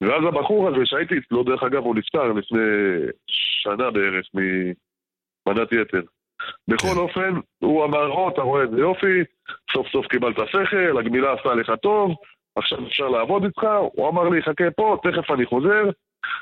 [0.01, 2.59] ואז הבחור הזה שהייתי אצלו, דרך אגב, הוא נפטר לפני
[3.27, 6.01] שנה בערך ממנת יתר.
[6.67, 9.23] בכל אופן, הוא אמר, או, אתה רואה איזה יופי,
[9.73, 12.15] סוף סוף קיבלת שכל, הגמילה עשתה לך טוב,
[12.55, 15.89] עכשיו אפשר לעבוד איתך, הוא אמר לי, חכה פה, תכף אני חוזר.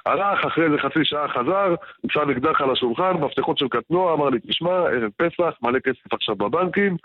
[0.06, 1.76] הלך, אחרי איזה חצי שעה חזר,
[2.12, 6.36] שם אקדח על השולחן, מפתחות של קטנוע, אמר לי, תשמע, ערב פסח, מלא כסף עכשיו
[6.36, 6.98] בבנקים,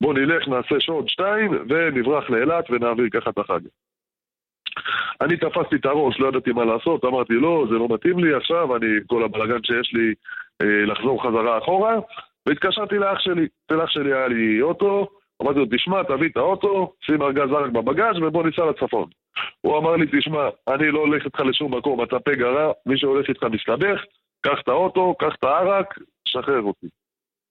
[0.00, 3.60] בוא נלך, נעשה שעות שתיים, ונברח לאילת ונעביר ככה את החג.
[5.20, 8.76] אני תפסתי את הראש, לא ידעתי מה לעשות, אמרתי לא, זה לא מתאים לי עכשיו,
[8.76, 10.14] אני, כל הבלאגן שיש לי,
[10.62, 11.96] אה, לחזור חזרה אחורה,
[12.46, 13.46] והתקשרתי לאח שלי.
[13.66, 15.06] אצל אח שלי היה לי אוטו,
[15.42, 19.08] אמרתי לו, תשמע, תביא את האוטו, שים ארגז ערק בבגאז' ובוא ניסע לצפון.
[19.60, 23.28] הוא אמר לי, תשמע, אני לא הולך איתך לשום מקום, אתה פגע רע, מי שהולך
[23.28, 24.00] איתך מסתבך,
[24.40, 26.86] קח את האוטו, קח את הערק, שחרר אותי.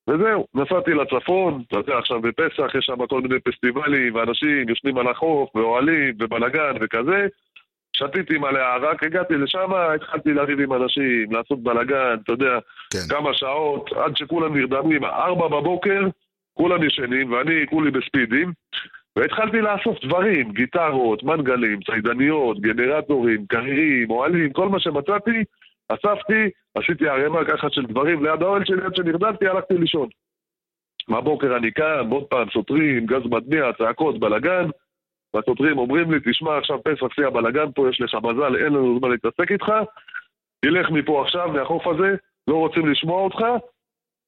[0.10, 5.08] וזהו, נסעתי לצפון, אתה יודע, עכשיו בפסח יש שם כל מיני פסטיבלים, ואנשים יושבים על
[5.08, 7.28] החוף, ואוהלים, ובלאגן וכזה.
[7.94, 12.60] שתיתי מלא ערק, הגעתי לשם, התחלתי לריב עם אנשים, לעשות בלאגן, אתה יודע,
[12.94, 13.16] כן.
[13.16, 16.02] כמה שעות, עד שכולם נרדמים, ארבע בבוקר,
[16.54, 18.52] כולם ישנים, ואני כולי בספידים,
[19.16, 25.44] והתחלתי לאסוף דברים, גיטרות, מנגלים, ציידניות, גנרטורים, קריירים, אוהלים, כל מה שמצאתי,
[25.90, 30.10] אספתי, עשיתי ערימה ככה של דברים ליד האוהל שלי, עד שנרדמתי, הלכתי לישון.
[31.10, 34.66] בבוקר אני קם, עוד פעם, שוטרים, גז מדמיע, צעקות, בלאגן,
[35.34, 39.12] והשוטרים אומרים לי, תשמע, עכשיו פסח שיא הבלאגן פה, יש לך מזל, אין לנו זמן
[39.12, 39.72] להתעסק איתך,
[40.62, 42.16] תלך מפה עכשיו, מהחוף הזה,
[42.48, 43.42] לא רוצים לשמוע אותך,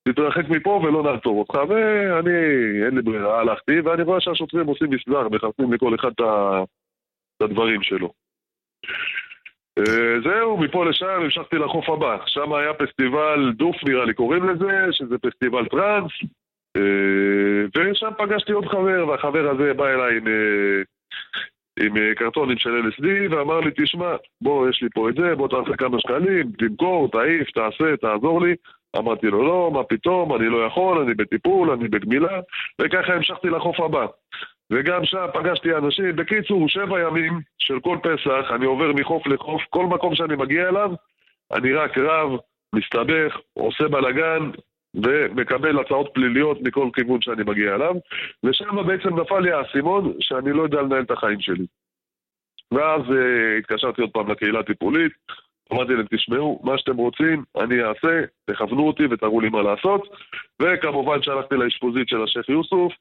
[0.08, 1.54] תתרחק מפה ולא נעצור אותך.
[1.70, 2.32] ואני,
[2.86, 8.14] אין לי ברירה, הלכתי, ואני רואה שהשוטרים עושים מסדר, מחפשים לכל אחד את הדברים שלו.
[9.88, 12.18] אה, זהו, מפה לשם המשכתי לחוף הבא.
[12.26, 16.12] שם היה פסטיבל דוף, נראה לי קוראים לזה, שזה פסטיבל טראנס.
[16.78, 20.82] אה, ושם פגשתי עוד חבר, והחבר הזה בא אליי עם, אה,
[21.80, 25.78] עם קרטונים של LSD, ואמר לי, תשמע, בוא, יש לי פה את זה, בוא תעשה
[25.78, 28.56] כמה שקלים, תמכור, תעיף, תעשה, תעזור לי.
[28.98, 32.40] אמרתי לו, לא, מה פתאום, אני לא יכול, אני בטיפול, אני בגמילה,
[32.82, 34.06] וככה המשכתי לחוף הבא.
[34.72, 39.86] וגם שם פגשתי אנשים, בקיצור, שבע ימים של כל פסח, אני עובר מחוף לחוף, כל
[39.86, 40.92] מקום שאני מגיע אליו,
[41.54, 42.40] אני רק רב,
[42.76, 44.52] מסתבך, עושה בלאגן,
[44.96, 47.96] ומקבל הצעות פליליות מכל כיוון שאני מגיע אליו,
[48.44, 51.66] ושם בעצם נפל לי האסימון שאני לא יודע לנהל את החיים שלי.
[52.74, 55.12] ואז uh, התקשרתי עוד פעם לקהילה הטיפולית,
[55.74, 60.08] אמרתי להם, תשמעו, מה שאתם רוצים, אני אעשה, תכוונו אותי ותראו לי מה לעשות.
[60.62, 62.94] וכמובן שהלכתי לאשפוזית של השייח' יוסוף,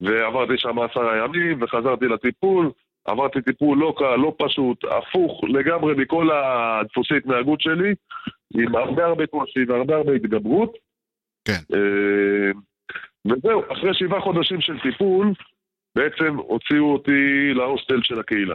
[0.00, 2.70] ועברתי שם עשרה ימים, וחזרתי לטיפול.
[3.04, 7.94] עברתי טיפול לא קל, לא פשוט, הפוך לגמרי מכל הדפוסי התנהגות שלי,
[8.54, 10.72] עם הרבה הרבה קושי והרבה הרבה התגברות.
[11.44, 11.74] כן.
[11.74, 12.50] אה,
[13.26, 15.32] וזהו, אחרי שבעה חודשים של טיפול,
[15.96, 18.54] בעצם הוציאו אותי להוסטל של הקהילה.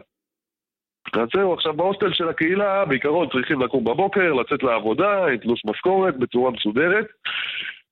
[1.14, 6.18] אז זהו, עכשיו בהוסטל של הקהילה, בעיקרון צריכים לקום בבוקר, לצאת לעבודה, עם תלוש משכורת,
[6.18, 7.06] בצורה מסודרת.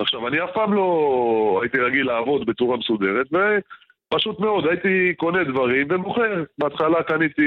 [0.02, 5.88] עכשיו, אני אף פעם לא הייתי רגיל לעבוד בצורה מסודרת, ופשוט מאוד, הייתי קונה דברים
[5.90, 6.44] ומוכר.
[6.58, 7.42] בהתחלה קניתי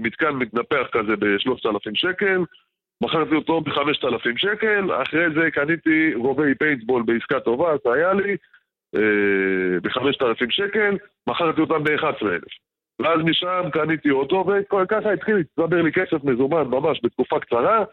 [0.00, 2.44] מתקן מתנפח כזה ב-3,000 שקל,
[3.02, 8.36] מכרתי אותו ב-5,000 שקל, אחרי זה קניתי רובי פיינטבול בעסקה טובה, זה היה לי,
[8.96, 10.96] אה, ב-5,000 שקל,
[11.28, 12.64] מכרתי אותם ב-11,000.
[12.98, 17.84] ואז משם קניתי אוטו, וככה התחיל להצטבר לי כסף מזומן ממש בתקופה קצרה.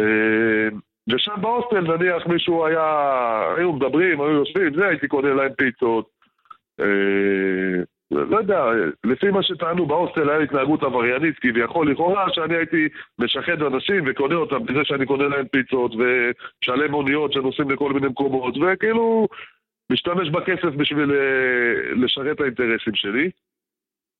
[0.00, 0.68] אה,
[1.14, 6.10] ושם בהוסטל נניח מישהו היה, היו מדברים, היו יושבים, זה, הייתי קונה להם פיצות.
[6.80, 8.64] אה, לא יודע,
[9.04, 14.66] לפי מה שטענו בהוסטל היה התנהגות עבריינית כביכול לכאורה שאני הייתי משחד אנשים וקונה אותם
[14.66, 19.28] בזה שאני קונה להם פיצות ומשלם מוניות שנוסעים לכל מיני מקומות וכאילו
[19.92, 23.30] משתמש בכסף בשביל אה, לשרת את האינטרסים שלי.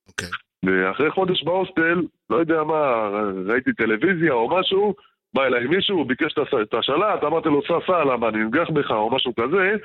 [0.08, 0.28] אוקיי.
[0.64, 3.08] ואחרי חודש בהוסטל, לא יודע מה,
[3.46, 4.94] ראיתי טלוויזיה או משהו,
[5.34, 9.10] בא אליי מישהו, ביקש את השלט, אמרתי לו, סע, סע, למה אני אנגח בך או
[9.10, 9.76] משהו כזה,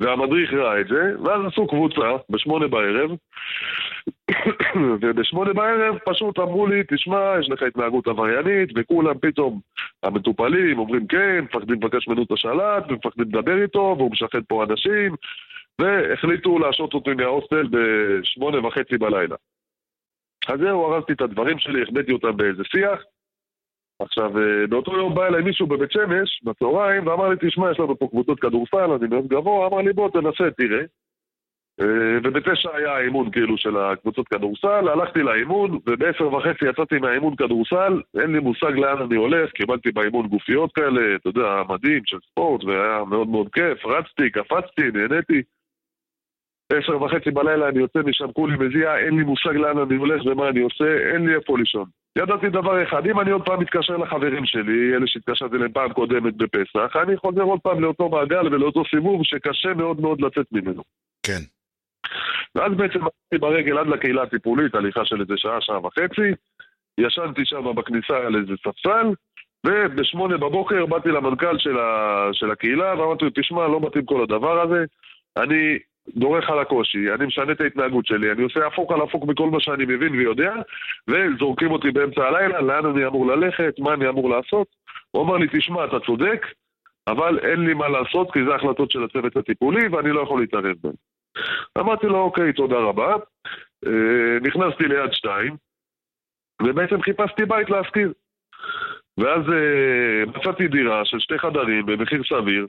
[0.00, 3.10] והמדריך ראה את זה, ואז עשו קבוצה בשמונה בערב,
[5.00, 9.60] ובשמונה בערב פשוט אמרו לי, תשמע, יש לך התנהגות עבריינית, וכולם פתאום,
[10.02, 15.14] המטופלים אומרים כן, מפחדים לבקש ממנו את השלט, ומפחדים לדבר איתו, והוא משחד פה אנשים,
[15.78, 19.36] והחליטו להשעות אותי מההוסטל בשמונה וחצי בלילה.
[20.48, 23.02] אז זהו, ארזתי את הדברים שלי, החבאתי אותם באיזה שיח.
[24.00, 27.98] עכשיו, אה, באותו יום בא אליי מישהו בבית שמש, בצהריים, ואמר לי, תשמע, יש לנו
[27.98, 30.82] פה קבוצות כדורסל, אני מאוד גבוה, אמר לי, בוא, תנסה, תראה.
[31.80, 38.02] אה, ובתשע היה האימון כאילו של הקבוצות כדורסל, הלכתי לאימון, ובעשר וחצי יצאתי מהאימון כדורסל,
[38.20, 42.64] אין לי מושג לאן אני הולך, קיבלתי באימון גופיות כאלה, אתה יודע, מדהים של ספורט,
[42.64, 45.42] והיה מאוד מאוד כיף, רצתי, קפצתי, נהניתי.
[46.72, 50.48] עשר וחצי בלילה אני יוצא משם, כולי מזיע, אין לי מושג לאן אני הולך ומה
[50.48, 51.84] אני עושה, אין לי איפה לישון.
[52.18, 56.34] ידעתי דבר אחד, אם אני עוד פעם מתקשר לחברים שלי, אלה שהתקשרתי אליהם פעם קודמת
[56.36, 60.82] בפסח, אני חוזר עוד פעם לאותו מעגל ולאותו סיבוב שקשה מאוד מאוד לצאת ממנו.
[61.22, 61.40] כן.
[62.54, 66.30] ואז בעצם הלכתי ברגל עד לקהילה הטיפולית, הליכה של איזה שעה, שעה וחצי,
[66.98, 69.06] ישנתי שם בכניסה על איזה ספסל,
[69.66, 72.28] ובשמונה בבוקר באתי למנכ"ל של, ה...
[72.32, 74.84] של הקהילה ואמרתי לו, תשמע, לא מתאים כל הדבר הזה,
[75.36, 75.78] אני
[76.16, 79.60] דורך על הקושי, אני משנה את ההתנהגות שלי, אני עושה הפוך על הפוך מכל מה
[79.60, 80.54] שאני מבין ויודע,
[81.08, 84.66] וזורקים אותי באמצע הלילה, לאן אני אמור ללכת, מה אני אמור לעשות.
[85.10, 86.46] הוא אמר לי, תשמע, אתה צודק,
[87.08, 90.76] אבל אין לי מה לעשות, כי זה החלטות של הצוות הטיפולי ואני לא יכול להתערב
[90.82, 90.94] בהן.
[91.78, 93.16] אמרתי לו, אוקיי, תודה רבה.
[93.86, 95.56] אה, נכנסתי ליד שתיים,
[96.62, 98.12] ובעצם חיפשתי בית להשכיר.
[99.18, 102.66] ואז אה, מצאתי דירה של שתי חדרים במחיר סביר,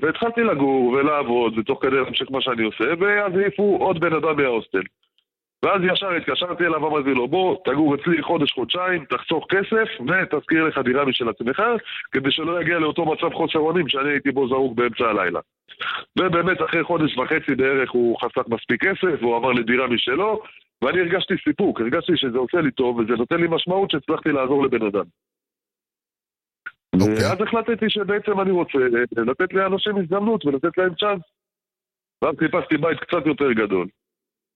[0.00, 4.82] והתחלתי לגור ולעבוד, ותוך כדי להמשיך מה שאני עושה, ואז העיפו עוד בן אדם מההוסטל.
[5.62, 11.04] ואז ישר התקשרתי אליו, אמרתי לו, בוא, תגור אצלי חודש-חודשיים, תחסוך כסף, ותזכיר לך דירה
[11.04, 11.62] משל עצמך,
[12.12, 15.40] כדי שלא יגיע לאותו מצב חוסר אונים שאני הייתי בו זרוק באמצע הלילה.
[16.18, 20.42] ובאמת, אחרי חודש וחצי בערך הוא חסך מספיק כסף, והוא עבר לדירה משלו,
[20.82, 24.86] ואני הרגשתי סיפוק, הרגשתי שזה עושה לי טוב, וזה נותן לי משמעות שהצלחתי לעזור לבן
[24.86, 25.04] אדם.
[27.00, 27.24] אוקיי.
[27.24, 28.78] ואז החלטתי שבעצם אני רוצה
[29.16, 31.22] לתת לאנשים הזדמנות ולתת להם צ'אנס.
[32.22, 33.86] ואז חיפשתי בית קצת יותר גדול.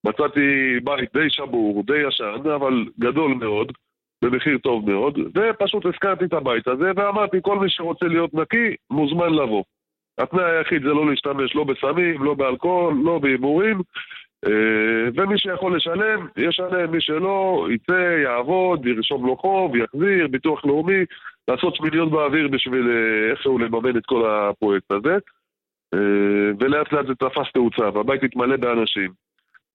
[0.07, 3.73] מצאתי בית די שבור, די ישן, אבל גדול מאוד,
[4.23, 9.33] במחיר טוב מאוד, ופשוט הזכרתי את הבית הזה, ואמרתי, כל מי שרוצה להיות נקי, מוזמן
[9.35, 9.65] לבוא.
[10.19, 13.83] התנאי היחיד זה לא להשתמש לא בסמים, לא באלכוהול, לא בהימורים, אה,
[15.17, 21.05] ומי שיכול לשלם, ישלם, מי שלא, יצא, יעבוד, ירשום לו חוב, יחזיר, ביטוח לאומי,
[21.49, 25.17] לעשות שמיניות באוויר בשביל אה, איכשהו לממן את כל הפרויקט הזה.
[25.95, 29.13] אה, ולאט לאט זה תפס תאוצה, והבית התמלא באנשים.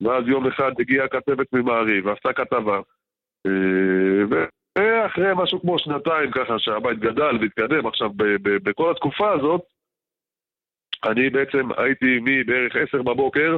[0.02, 2.80] ואז יום אחד הגיעה כתבת ממעריב, ועשתה כתבה.
[3.48, 4.42] אה,
[4.78, 8.10] ואחרי משהו כמו שנתיים ככה שהבית גדל והתקדם, עכשיו
[8.64, 9.62] בכל התקופה הזאת,
[11.06, 13.58] אני בעצם הייתי מבערך 10 בבוקר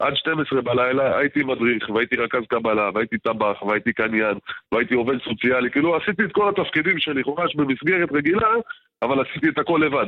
[0.00, 4.38] עד 12 בלילה, הייתי מדריך, והייתי רכז קבלה, והייתי טבח, והייתי קניין,
[4.72, 8.48] והייתי עובד סוציאלי, כאילו עשיתי את כל התפקידים שלי, ממש במסגרת רגילה,
[9.02, 10.06] אבל עשיתי את הכל לבד.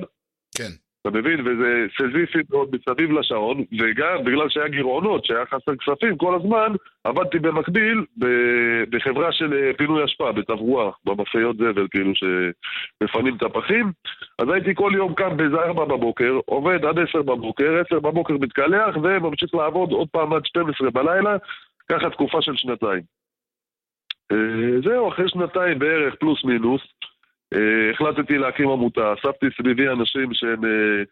[0.57, 0.73] כן.
[1.03, 1.41] אתה מבין?
[1.41, 6.73] וזה סזיפי מאוד מסביב לשעון, וגם בגלל שהיה גירעונות, שהיה חסר כספים כל הזמן,
[7.05, 8.05] עבדתי במקביל
[8.91, 13.93] בחברה של אה, פינוי אשפה, בתברואה, במשאיות זבל, כאילו שמפנים את הפחים.
[14.39, 18.97] אז הייתי כל יום קם באיזה ארבע בבוקר, עובד עד עשר בבוקר, עשר בבוקר מתקלח,
[18.97, 21.37] וממשיך לעבוד עוד פעם עד 12 בלילה,
[21.89, 23.03] ככה תקופה של שנתיים.
[24.33, 26.83] אה, זהו, אחרי שנתיים בערך, פלוס מינוס,
[27.95, 31.03] החלטתי להקים עמותה, אספתי סביבי אנשים שהם אה,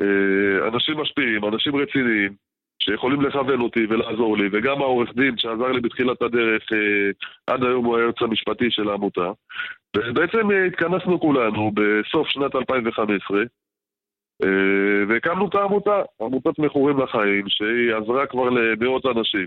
[0.00, 2.34] אה, אנשים משפיעים, אנשים רציניים,
[2.82, 7.10] שיכולים לכוון אותי ולעזור לי, וגם העורך דין שעזר לי בתחילת הדרך, אה,
[7.54, 9.30] עד היום הוא היועץ המשפטי של העמותה.
[9.96, 13.38] ובעצם אה, התכנסנו כולנו בסוף שנת 2015,
[14.42, 14.48] אה,
[15.08, 19.46] והקמנו את העמותה, עמותת מכורים לחיים, שהיא עזרה כבר למאות אנשים.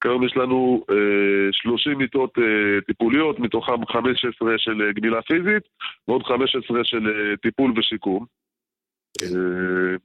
[0.00, 5.62] כיום יש לנו אה, 30 מיטות אה, טיפוליות, מתוכם 15 של אה, גמילה פיזית,
[6.08, 8.26] ועוד 15 של אה, טיפול ושיקום.
[9.22, 9.96] אה,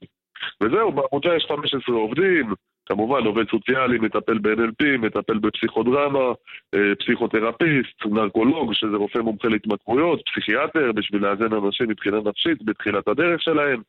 [0.60, 2.54] וזהו, בעמותה יש 15 עובדים,
[2.86, 6.32] כמובן עובד סוציאלי, מטפל ב-NLP, מטפל בפסיכודרמה,
[6.74, 13.42] אה, פסיכותרפיסט, נרקולוג, שזה רופא מומחה להתמכרויות, פסיכיאטר, בשביל לאזן אנשים מבחינה נפשית בתחילת הדרך
[13.42, 13.82] שלהם.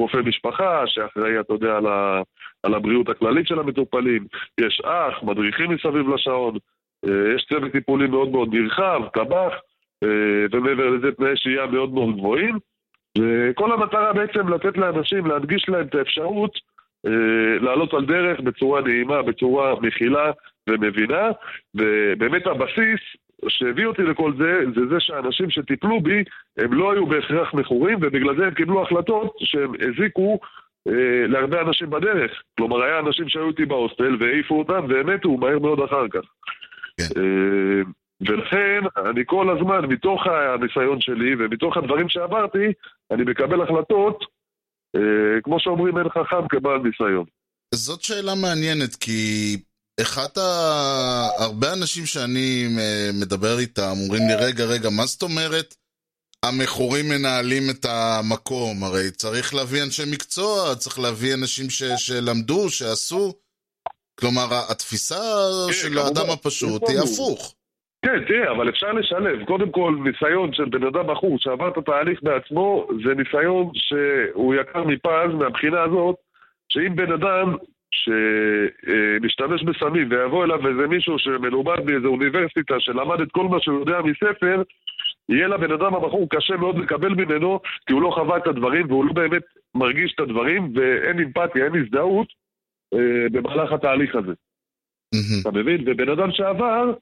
[0.00, 2.22] רופא משפחה שאחראי, אתה יודע, על, ה,
[2.62, 4.26] על הבריאות הכללית של המטופלים,
[4.60, 6.56] יש אח, מדריכים מסביב לשעון,
[7.08, 9.52] אה, יש צוות טיפולי מאוד מאוד נרחב, טבח,
[10.04, 12.58] אה, ומעבר לזה תנאי שהייה מאוד מאוד גבוהים,
[13.18, 16.52] וכל המטרה בעצם לתת לאנשים, להדגיש להם את האפשרות
[17.06, 20.30] אה, לעלות על דרך בצורה נעימה, בצורה מכילה
[20.68, 21.28] ומבינה,
[21.74, 23.00] ובאמת הבסיס
[23.48, 26.24] שהביא אותי לכל זה, זה זה שהאנשים שטיפלו בי,
[26.58, 30.38] הם לא היו בהכרח מכורים, ובגלל זה הם קיבלו החלטות שהם הזיקו
[30.88, 32.42] אה, להרבה אנשים בדרך.
[32.56, 36.20] כלומר, היה אנשים שהיו איתי בהוסטל והעיפו אותם והם מתו מהר מאוד אחר כך.
[36.96, 37.20] כן.
[37.20, 37.82] אה,
[38.20, 42.66] ולכן, אני כל הזמן, מתוך הניסיון שלי ומתוך הדברים שעברתי,
[43.10, 44.24] אני מקבל החלטות,
[44.96, 47.24] אה, כמו שאומרים, אין חכם כבעל ניסיון.
[47.74, 49.56] זאת שאלה מעניינת, כי
[50.02, 50.42] אחד ה...
[51.38, 55.74] הרבה אנשים שאני אה, מדבר איתם אומרים לי, רגע, רגע, מה זאת אומרת
[56.44, 58.84] המכורים מנהלים את המקום?
[58.84, 61.82] הרי צריך להביא אנשי מקצוע, צריך להביא אנשים ש...
[61.96, 63.34] שלמדו, שעשו.
[64.20, 65.22] כלומר, התפיסה
[65.66, 65.98] כן, של.
[65.98, 67.04] האדם הפשוט היא לנו.
[67.04, 67.54] הפוך.
[68.04, 69.44] כן, תראה, אבל אפשר לשלב.
[69.44, 74.84] קודם כל, ניסיון של בן אדם בחור שעבר את התהליך בעצמו, זה ניסיון שהוא יקר
[74.84, 76.16] מפז מהבחינה הזאת,
[76.72, 77.56] שאם בן אדם
[77.92, 84.00] שמשתמש בסמים ויבוא אליו איזה מישהו שמלומד באיזה אוניברסיטה שלמד את כל מה שהוא יודע
[84.04, 84.62] מספר,
[85.28, 89.04] יהיה לבן אדם הבחור קשה מאוד לקבל ממנו, כי הוא לא חווה את הדברים והוא
[89.04, 89.42] לא באמת
[89.74, 92.26] מרגיש את הדברים, ואין אמפתיה, אין הזדהות
[92.94, 94.32] אה, במהלך התהליך הזה.
[95.14, 95.40] מהמם.
[95.42, 95.84] אתה מבין?
[95.86, 96.92] ובן אדם שעבר,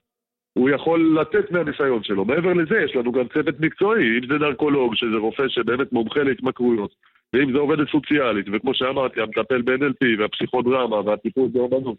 [0.58, 2.24] הוא יכול לתת מהניסיון שלו.
[2.24, 6.94] מעבר לזה, יש לנו גם צוות מקצועי, אם זה נרקולוג, שזה רופא שבאמת מומחה להתמכרויות,
[7.32, 11.98] ואם זה עובדת סוציאלית, וכמו שאמרתי, המטפל ב-NLP, והפסיכודרמה, והטיפול באומנות.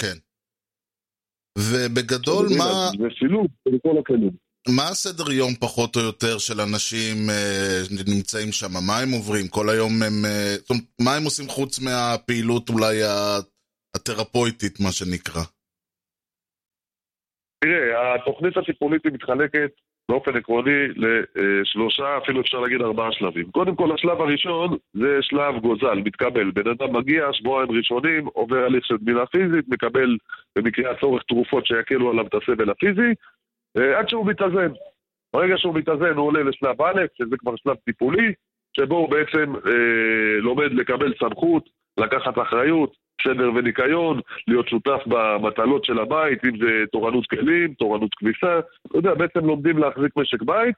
[0.00, 0.16] כן.
[1.58, 2.46] ובגדול?
[2.58, 2.90] מה...
[2.98, 4.30] זה שילוב של כל הכלים.
[4.76, 8.72] מה הסדר יום פחות או יותר של אנשים אה, שנמצאים שם?
[8.86, 9.48] מה הם עוברים?
[9.48, 10.24] כל היום הם...
[10.24, 12.96] אה, זאת אומרת, מה הם עושים חוץ מהפעילות אולי
[13.96, 15.42] התרפויטית, מה שנקרא?
[17.64, 19.72] תראה, התוכנית הטיפולית היא מתחלקת
[20.08, 23.50] באופן עקרוני לשלושה, אפילו אפשר להגיד ארבעה שלבים.
[23.50, 26.50] קודם כל, השלב הראשון זה שלב גוזל, מתקבל.
[26.50, 30.16] בן אדם מגיע, שבועיים ראשונים, עובר הליך של גמילה פיזית, מקבל
[30.56, 33.14] במקרה הצורך תרופות שיקלו עליו את הסבל הפיזי,
[33.76, 34.72] אה, עד שהוא מתאזן.
[35.32, 38.32] ברגע שהוא מתאזן הוא עולה לשלב א', שזה כבר שלב טיפולי,
[38.76, 45.98] שבו הוא בעצם אה, לומד לקבל סמכות, לקחת אחריות, סדר וניקיון, להיות שותף במטלות של
[45.98, 50.74] הבית, אם זה תורנות כלים, תורנות כביסה, אתה יודע, בעצם לומדים להחזיק משק בית,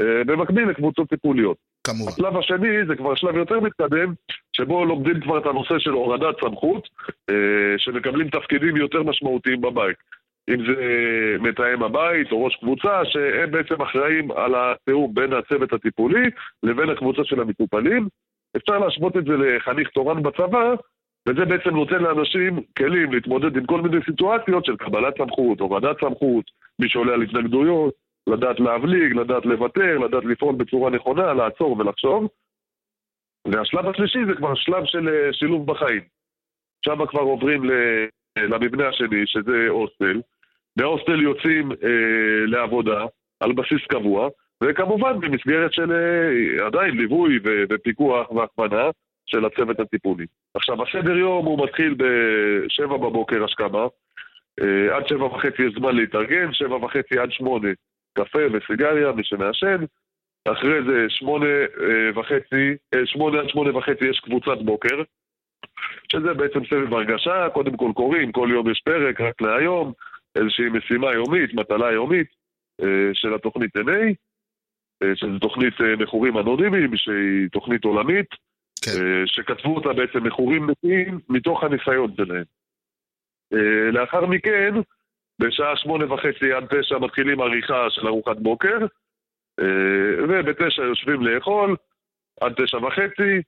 [0.00, 1.56] אה, במקביל לקבוצות טיפוליות.
[1.86, 2.12] כמובן.
[2.12, 4.12] השלב השני זה כבר שלב יותר מתקדם,
[4.56, 6.88] שבו לומדים כבר את הנושא של הורדת סמכות,
[7.30, 9.96] אה, שמקבלים תפקידים יותר משמעותיים בבית.
[10.50, 10.74] אם זה
[11.40, 16.30] מתאם הבית או ראש קבוצה, שהם בעצם אחראים על התיאום בין הצוות הטיפולי
[16.62, 18.08] לבין הקבוצה של המטופלים.
[18.56, 20.74] אפשר להשוות את זה לחניך תורן בצבא,
[21.28, 26.44] וזה בעצם נותן לאנשים כלים להתמודד עם כל מיני סיטואציות של קבלת סמכות, הורדת סמכות,
[26.78, 27.94] מי שעולה על התנגדויות,
[28.26, 32.28] לדעת להבליג, לדעת לוותר, לדעת לפעול בצורה נכונה, לעצור ולחשוב.
[33.48, 36.00] והשלב השלישי זה כבר שלב של אה, שילוב בחיים.
[36.84, 38.06] שם כבר עוברים ל-
[38.38, 40.20] למבנה השני, שזה הוסטל.
[40.78, 43.04] מההוסטל יוצאים אה, לעבודה
[43.40, 44.28] על בסיס קבוע,
[44.62, 47.38] וכמובן במסגרת של אה, עדיין ליווי
[47.70, 48.90] ופיקוח והכוונה
[49.26, 50.26] של הצוות הטיפולי.
[50.54, 53.86] עכשיו, הסדר יום הוא מתחיל ב-7 בבוקר השכמה,
[54.60, 57.68] אה, עד שבע וחצי יש זמן להתארגן, שבע וחצי עד שמונה
[58.18, 59.84] קפה וסיגריה, מי שמעשן.
[60.48, 65.02] אחרי זה שמונה אה, וחצי, אה, שמונה עד שמונה וחצי יש קבוצת בוקר,
[66.12, 69.92] שזה בעצם סבב הרגשה, קודם כל קוראים, כל יום יש פרק, רק להיום,
[70.36, 72.26] איזושהי משימה יומית, מטלה יומית
[73.12, 74.14] של התוכנית NA,
[75.14, 78.26] שזו תוכנית מכורים אנונימיים, שהיא תוכנית עולמית,
[78.84, 78.90] כן.
[78.90, 82.44] אה, שכתבו אותה בעצם מכורים נקיים מתוך הניסיון שלהם.
[83.52, 84.74] אה, לאחר מכן,
[85.38, 88.78] בשעה שמונה וחצי עד תשע מתחילים עריכה של ארוחת בוקר,
[89.60, 91.76] אה, ובתשע יושבים לאכול,
[92.40, 93.42] עד תשע וחצי,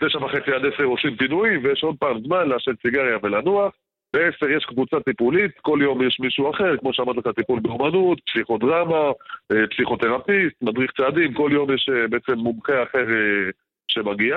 [0.00, 3.72] תשע וחצי עד עשר עושים פינוי, ויש עוד פעם זמן לעשן סיגריה ולנוח.
[4.12, 9.10] בעשר יש קבוצה טיפולית, כל יום יש מישהו אחר, כמו שאמרתי לך, טיפול באומנות, פסיכודרמה,
[9.70, 13.06] פסיכותרפיסט, מדריך צעדים, כל יום יש בעצם מומחה אחר
[13.98, 14.36] אה, שמגיע.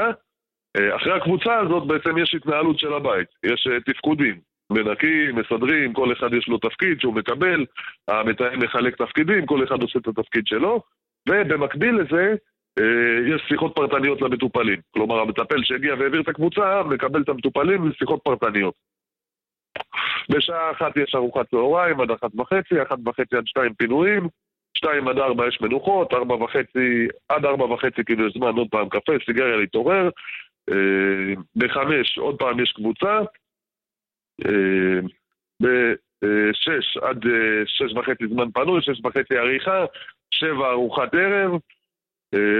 [0.77, 4.39] אה, אחרי הקבוצה הזאת בעצם יש התנהלות של הבית, יש אה, תפקודים,
[4.69, 7.65] מנקים, מסדרים, כל אחד יש לו תפקיד שהוא מקבל,
[8.07, 10.81] המתאם מחלק תפקידים, כל אחד עושה את התפקיד שלו,
[11.29, 12.35] ובמקביל לזה
[12.79, 14.79] אה, יש שיחות פרטניות למטופלים.
[14.93, 18.73] כלומר, המטפל שהגיע והעביר את הקבוצה, מקבל את המטופלים לשיחות פרטניות.
[20.29, 24.27] בשעה אחת יש ארוחת צהריים עד אחת וחצי, אחת וחצי עד שתיים פינויים,
[24.83, 28.89] שתיים עד ארבע יש מנוחות, ארבע וחצי, עד ארבע וחצי כאילו יש זמן עוד פעם
[28.89, 30.09] קפה, סיגריה להתעורר,
[30.69, 33.19] אה, בחמש עוד פעם יש קבוצה,
[34.45, 34.99] אה,
[35.61, 39.85] בשש עד אה, שש וחצי זמן פנוי, שש וחצי עריכה,
[40.31, 41.51] שבע ארוחת ערב,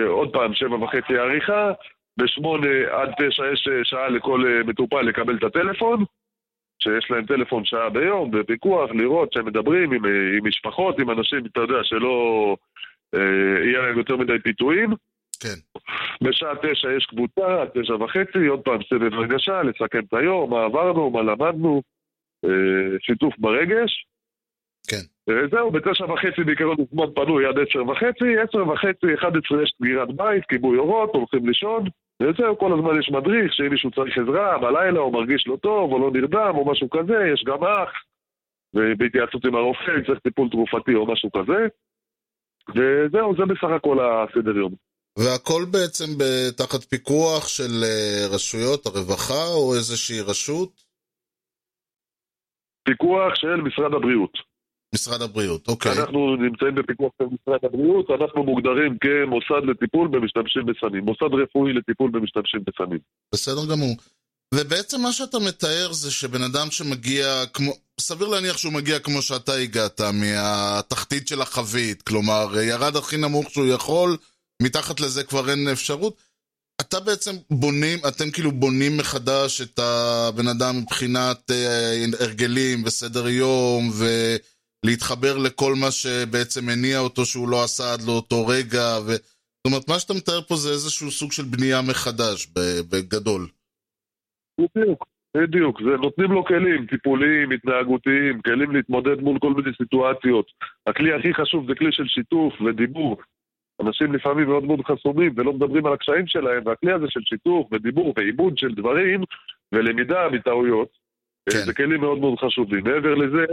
[0.08, 1.72] עוד פעם שבע וחצי עריכה,
[2.18, 6.04] בשמונה עד תשע יש שעה לכל מטופל לקבל את הטלפון,
[6.84, 11.46] שיש להם טלפון שעה ביום, בפיקוח, לראות שהם מדברים עם, אה, עם משפחות, עם אנשים,
[11.46, 12.56] אתה יודע, שלא
[13.16, 14.90] אה, יהיה להם יותר מדי פיתויים.
[15.40, 15.60] כן.
[16.28, 20.64] בשעה תשע יש קבוצה, עד תשע וחצי, עוד פעם סבב הרגשה, לסכם את היום, מה
[20.64, 21.82] עברנו, מה למדנו,
[22.46, 24.06] אה, שיתוף ברגש.
[24.88, 25.04] כן.
[25.30, 29.64] אה, זהו, בתשע וחצי בעיקרון הוא זמן פנוי עד עשר וחצי, עשר וחצי, אחד עשרה
[29.64, 31.84] יש סגירת בית, כיבוי אורות, הולכים לישון,
[32.22, 36.00] וזהו, כל הזמן יש מדריך, שאם מישהו צריך עזרה בלילה, או מרגיש לא טוב, או
[36.00, 37.92] לא נרדם, או משהו כזה, יש גם אח,
[38.74, 41.60] ובהתייעצות עם הרופא, אם צריך טיפול תרופתי או משהו כזה,
[42.76, 44.74] וזהו, זה בסך הכל הסדר יום.
[45.20, 46.10] והכל בעצם
[46.58, 50.72] תחת פיקוח של אה, רשויות הרווחה או איזושהי רשות?
[52.84, 54.53] פיקוח של משרד הבריאות.
[54.94, 55.92] משרד הבריאות, אוקיי.
[55.92, 62.12] אנחנו נמצאים בפיקוח של משרד הבריאות, אנחנו מוגדרים כמוסד לטיפול במשתמשים בסמים, מוסד רפואי לטיפול
[62.12, 63.00] במשתמשים בסמים.
[63.34, 63.96] בסדר גמור.
[64.54, 69.54] ובעצם מה שאתה מתאר זה שבן אדם שמגיע, כמו, סביר להניח שהוא מגיע כמו שאתה
[69.54, 74.18] הגעת, מהתחתית של החבית, כלומר, ירד הכי נמוך שהוא יכול,
[74.62, 76.18] מתחת לזה כבר אין אפשרות.
[76.82, 83.92] אתה בעצם בונים, אתם כאילו בונים מחדש את הבן אדם מבחינת אה, הרגלים וסדר יום
[84.84, 89.10] ולהתחבר לכל מה שבעצם הניע אותו שהוא לא עשה עד לאותו רגע ו...
[89.12, 92.48] זאת אומרת, מה שאתה מתאר פה זה איזשהו סוג של בנייה מחדש,
[92.92, 93.48] בגדול.
[94.60, 95.06] בדיוק,
[95.38, 95.82] בדיוק.
[95.82, 100.46] זה נותנים לו כלים טיפוליים, התנהגותיים, כלים להתמודד מול כל מיני סיטואציות.
[100.88, 103.22] הכלי הכי חשוב זה כלי של שיתוף ודיבור.
[103.82, 108.14] אנשים לפעמים מאוד מאוד חסומים ולא מדברים על הקשיים שלהם, והכלי הזה של שיתוף ודיבור
[108.18, 109.24] ועיבוד של דברים
[109.72, 110.90] ולמידה מטעויות,
[111.50, 111.66] כן.
[111.66, 112.84] זה כלים מאוד מאוד חשובים.
[112.84, 113.46] מעבר לזה,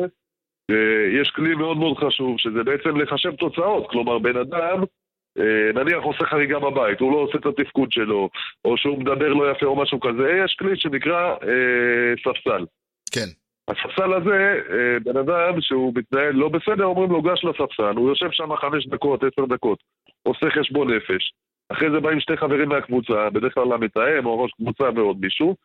[1.20, 3.90] יש כלי מאוד מאוד חשוב, שזה בעצם לחשב תוצאות.
[3.90, 4.84] כלומר, בן אדם,
[5.38, 8.28] אה, נניח עושה חריגה בבית, הוא לא עושה את התפקוד שלו,
[8.64, 12.64] או שהוא מדבר לא יפה או משהו כזה, יש כלי שנקרא אה, ספסל.
[13.12, 13.28] כן,
[13.68, 18.30] הספסל הזה, אה, בן אדם שהוא מתנהל לא בסדר, אומרים לו גש לספסל, הוא יושב
[18.30, 19.78] שם חמש דקות, עשר דקות,
[20.22, 21.32] עושה חשבון נפש.
[21.72, 25.56] אחרי זה באים שתי חברים מהקבוצה, בדרך כלל המתאם או ראש קבוצה ועוד מישהו,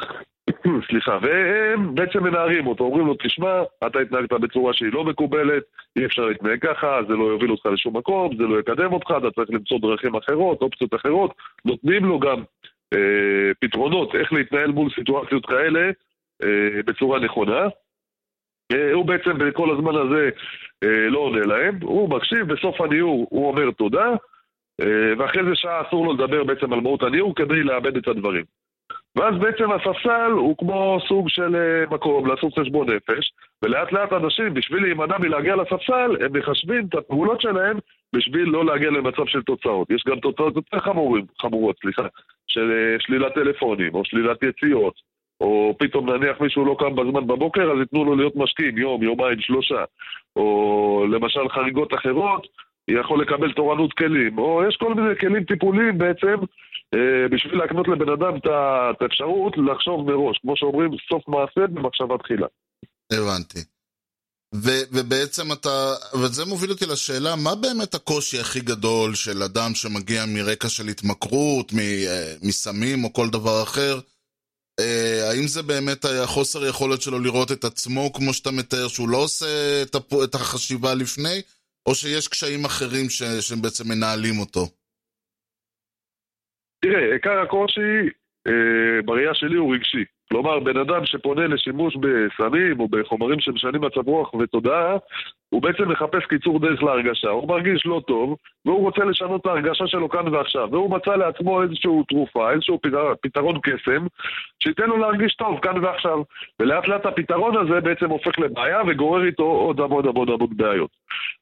[0.88, 5.62] סליחה, והם בעצם מנערים אותו, אומרים לו, תשמע, אתה התנהגת בצורה שהיא לא מקובלת,
[5.96, 9.30] אי אפשר להתנהג ככה, זה לא יוביל אותך לשום מקום, זה לא יקדם אותך, אתה
[9.30, 11.34] צריך למצוא דרכים אחרות, אופציות אחרות,
[11.64, 12.42] נותנים לו גם
[12.94, 15.90] אה, פתרונות איך להתנהל מול סיטואציות כאלה
[16.42, 17.68] אה, בצורה נכונה.
[18.72, 20.30] אה, הוא בעצם בכל הזמן הזה
[20.84, 24.08] אה, לא עונה להם, הוא מקשיב, בסוף הניעור הוא אומר תודה,
[24.80, 28.44] אה, ואחרי זה שעה אסור לו לדבר בעצם על מהות הניעור כדי לאבד את הדברים.
[29.16, 33.32] ואז בעצם הספסל הוא כמו סוג של אה, מקום לעשות חשבון נפש,
[33.62, 37.78] ולאט לאט אנשים, בשביל להימנע מלהגיע לספסל, הם מחשבים את הפעולות שלהם
[38.12, 39.90] בשביל לא להגיע למצב של תוצאות.
[39.90, 42.06] יש גם תוצאות יותר חמורים, חמורות, סליחה.
[42.48, 44.94] של אה, שלילת טלפונים, או שלילת יציאות,
[45.40, 49.40] או פתאום נניח מישהו לא קם בזמן בבוקר, אז ייתנו לו להיות משקיעים יום, יומיים,
[49.40, 49.84] שלושה.
[50.36, 52.46] או למשל חריגות אחרות,
[52.88, 54.38] יכול לקבל תורנות כלים.
[54.38, 56.36] או יש כל מיני כלים טיפוליים בעצם,
[56.94, 60.38] אה, בשביל להקנות לבן אדם את האפשרות לחשוב מראש.
[60.38, 62.46] כמו שאומרים, סוף מעשה במחשבה תחילה.
[63.12, 63.60] הבנתי.
[64.54, 70.24] ו- ובעצם אתה, וזה מוביל אותי לשאלה, מה באמת הקושי הכי גדול של אדם שמגיע
[70.26, 73.98] מרקע של התמכרות, מ- אה, מסמים או כל דבר אחר?
[74.80, 79.16] אה, האם זה באמת החוסר יכולת שלו לראות את עצמו כמו שאתה מתאר, שהוא לא
[79.16, 81.42] עושה את, את החשיבה לפני,
[81.86, 84.60] או שיש קשיים אחרים ש- שבעצם מנהלים אותו?
[86.80, 88.08] תראה, עיקר הקושי
[88.46, 90.04] אה, בראייה שלי הוא רגשי.
[90.28, 94.96] כלומר, בן אדם שפונה לשימוש בסמים או בחומרים שמשנים מצב רוח ותודעה,
[95.50, 97.28] הוא בעצם מחפש קיצור דרך להרגשה.
[97.28, 100.68] הוא מרגיש לא טוב, והוא רוצה לשנות את ההרגשה שלו כאן ועכשיו.
[100.72, 104.06] והוא מצא לעצמו איזושהי תרופה, איזשהו פתר, פתרון קסם,
[104.62, 106.18] שייתן לו להרגיש טוב כאן ועכשיו.
[106.60, 110.90] ולאט לאט הפתרון הזה בעצם הופך לבעיה וגורר איתו עוד המון המון המון בעיות.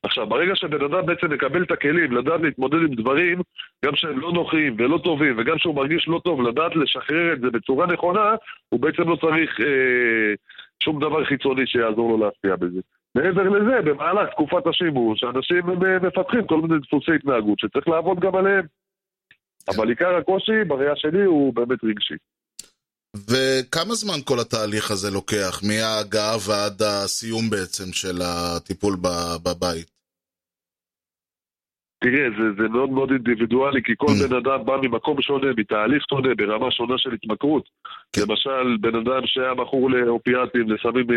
[0.02, 3.40] עכשיו, ברגע שבן אדם בעצם מקבל את הכלים לדעת להתמודד עם דברים,
[3.84, 7.50] גם שהם לא נוחים ולא טובים, וגם שהוא מרגיש לא טוב, לדעת לשחרר את זה
[7.50, 8.34] בצורה נכונה,
[8.68, 10.34] הוא בעצם לא צריך אה,
[10.82, 12.80] שום דבר חיצוני שיעזור לו להשפיע בזה.
[13.14, 18.34] מעבר לזה, במהלך תקופת השימוש, אנשים אה, מפתחים כל מיני דפוסי התנהגות שצריך לעבוד גם
[18.36, 18.66] עליהם.
[19.68, 22.14] אבל עיקר הקושי, בראייה שלי, הוא באמת רגשי.
[23.16, 28.96] וכמה זמן כל התהליך הזה לוקח, מההגעה ועד הסיום בעצם של הטיפול
[29.44, 29.95] בבית?
[31.98, 34.28] תראה, זה, זה מאוד מאוד אינדיבידואלי, כי כל Mm.
[34.30, 37.68] בן אדם בא ממקום שונה, מתהליך שונה, ברמה שונה של התמכרות.
[38.12, 38.20] כן.
[38.28, 41.16] למשל, בן אדם שהיה מכור לאופיאטים, לסמים אה,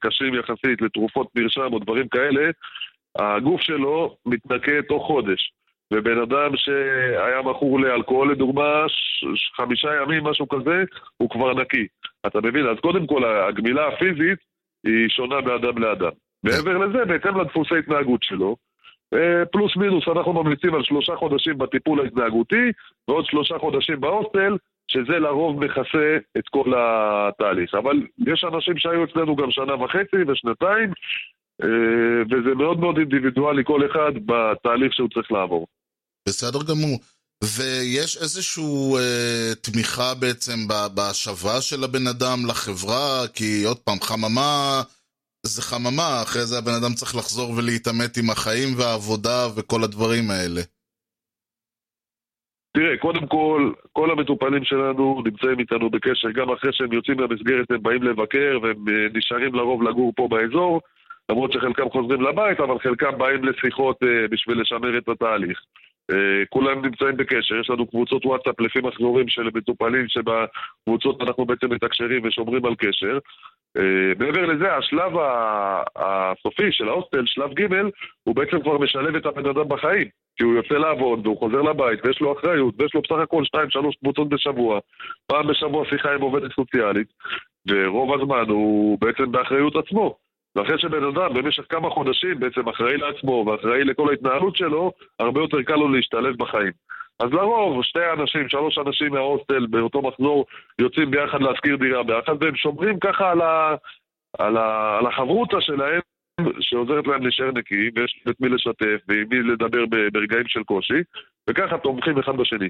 [0.00, 2.50] קשים יחסית, לתרופות מרשם או דברים כאלה,
[3.18, 5.52] הגוף שלו מתנקה תוך חודש.
[5.92, 10.84] ובן אדם שהיה מכור לאלכוהול לדוגמה, ש- חמישה ימים, משהו כזה,
[11.16, 11.86] הוא כבר נקי.
[12.26, 12.66] אתה מבין?
[12.66, 14.38] אז קודם כל, הגמילה הפיזית
[14.86, 16.10] היא שונה מאדם לאדם.
[16.44, 18.56] מעבר לזה, בהתאם לדפוסי התנהגות שלו,
[19.52, 22.72] פלוס מינוס, אנחנו ממליצים על שלושה חודשים בטיפול ההתנהגותי
[23.08, 24.56] ועוד שלושה חודשים בהוסטל,
[24.88, 27.74] שזה לרוב מכסה את כל התהליך.
[27.74, 27.96] אבל
[28.26, 30.90] יש אנשים שהיו אצלנו גם שנה וחצי ושנתיים,
[31.62, 35.66] אה, וזה מאוד מאוד אינדיבידואלי כל אחד בתהליך שהוא צריך לעבור.
[36.28, 36.98] בסדר גמור.
[37.44, 38.64] ויש איזושהי
[38.98, 40.58] אה, תמיכה בעצם
[40.94, 44.82] בהשבה של הבן אדם לחברה, כי עוד פעם, חממה
[45.46, 50.60] זה חממה, אחרי זה הבן אדם צריך לחזור ולהתעמת עם החיים והעבודה וכל הדברים האלה.
[52.72, 57.82] תראה, קודם כל, כל המטופלים שלנו נמצאים איתנו בקשר, גם אחרי שהם יוצאים מהמסגרת הם
[57.82, 60.80] באים לבקר והם אה, נשארים לרוב לגור פה באזור,
[61.30, 65.58] למרות שחלקם חוזרים לבית, אבל חלקם באים לשיחות אה, בשביל לשמר את התהליך.
[66.10, 71.70] אה, כולם נמצאים בקשר, יש לנו קבוצות וואטסאפ לפי מחזורים של מטופלים שבקבוצות אנחנו בעצם
[71.70, 73.18] מתקשרים ושומרים על קשר.
[73.76, 75.12] אה, מעבר לזה, השלב
[75.96, 77.74] הסופי של ההוסטל, שלב ג',
[78.24, 80.08] הוא בעצם כבר משלב את הבן אדם בחיים.
[80.36, 83.70] כי הוא יוצא לעבוד והוא חוזר לבית ויש לו אחריות ויש לו בסך הכל שתיים,
[83.70, 84.78] שלוש קבוצות בשבוע,
[85.26, 87.06] פעם בשבוע שיחה עם עובדת סוציאלית,
[87.68, 90.16] ורוב הזמן הוא בעצם באחריות עצמו.
[90.56, 95.62] ואחרי שבן אדם במשך כמה חודשים בעצם אחראי לעצמו ואחראי לכל ההתנהלות שלו, הרבה יותר
[95.62, 96.72] קל לו להשתלב בחיים.
[97.20, 100.46] אז לרוב, שתי אנשים, שלוש אנשים מההוסטל באותו מחזור
[100.78, 103.74] יוצאים ביחד להשכיר דירה ביחד, והם שומרים ככה על, ה,
[104.38, 106.00] על, ה, על החברותא שלהם,
[106.60, 111.00] שעוזרת להם להישאר נקיים, ויש את מי לשתף ועם מי לדבר ברגעים של קושי,
[111.50, 112.68] וככה תומכים אחד בשני.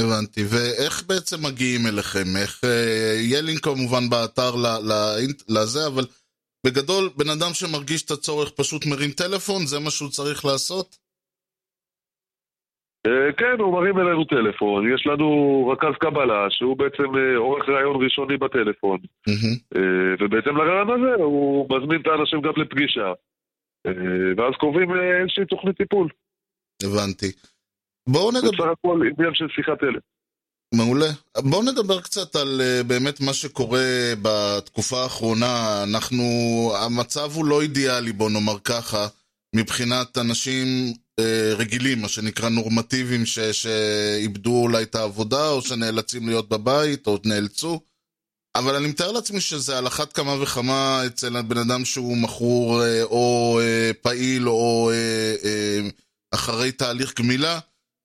[0.00, 0.40] הבנתי.
[0.50, 2.28] ואיך בעצם מגיעים אליכם?
[2.42, 2.64] איך...
[2.64, 6.04] אה, יהיה לינק כמובן באתר ל- לאינט- לזה, אבל
[6.66, 11.03] בגדול, בן אדם שמרגיש את הצורך פשוט מרים טלפון, זה מה שהוא צריך לעשות?
[13.06, 15.28] אה, כן, הוא מרים אלינו טלפון, יש לנו
[15.72, 18.98] רכז קבלה, שהוא בעצם אה, עורך ראיון ראשוני בטלפון.
[19.76, 23.12] אה, ובהתאם לרעיון הזה הוא מזמין את האנשים גם לפגישה,
[24.36, 24.90] ואז קובעים
[25.20, 26.08] איזושהי תוכנית טיפול.
[26.82, 27.32] הבנתי.
[28.08, 28.50] בואו נדבר...
[28.50, 30.00] בסך הכל עניין של שיחת טלפון.
[30.74, 31.10] מעולה.
[31.50, 35.82] בואו נדבר קצת על באמת מה שקורה בתקופה האחרונה.
[35.90, 36.24] אנחנו...
[36.86, 39.06] המצב הוא לא אידיאלי, בוא נאמר ככה,
[39.56, 40.66] מבחינת אנשים
[41.56, 43.38] רגילים, מה שנקרא נורמטיביים, ש...
[43.38, 47.80] שאיבדו אולי את העבודה, או שנאלצים להיות בבית, או נאלצו.
[48.56, 53.02] אבל אני מתאר לעצמי שזה על אחת כמה וכמה אצל הבן אדם שהוא מכור אה,
[53.02, 55.80] או אה, פעיל או אה, אה,
[56.34, 57.58] אחרי תהליך גמילה,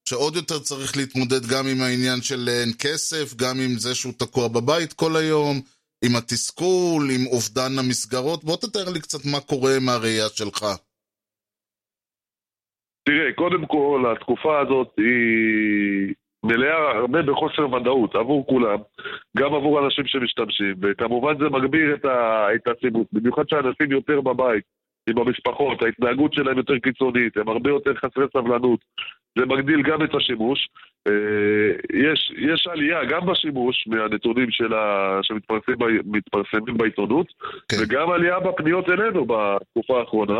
[0.09, 4.47] שעוד יותר צריך להתמודד גם עם העניין של אין כסף, גם עם זה שהוא תקוע
[4.47, 5.61] בבית כל היום,
[6.05, 8.43] עם התסכול, עם אובדן המסגרות.
[8.43, 10.65] בוא תתאר לי קצת מה קורה מהראייה שלך.
[13.03, 18.77] תראה, קודם כל, התקופה הזאת היא, מלאה הרבה בחוסר ודאות עבור כולם,
[19.37, 24.63] גם עבור אנשים שמשתמשים, וכמובן זה מגביר את העצימות, במיוחד שאנשים יותר בבית,
[25.09, 28.79] עם המשפחות, ההתנהגות שלהם יותר קיצונית, הם הרבה יותר חסרי סבלנות,
[29.37, 30.69] זה מגדיל גם את השימוש.
[31.07, 35.19] אה, יש, יש עלייה גם בשימוש מהנתונים של ה...
[35.23, 37.27] שמתפרסמים בעיתונות,
[37.69, 37.77] כן.
[37.81, 40.39] וגם עלייה בפניות אלינו בתקופה האחרונה,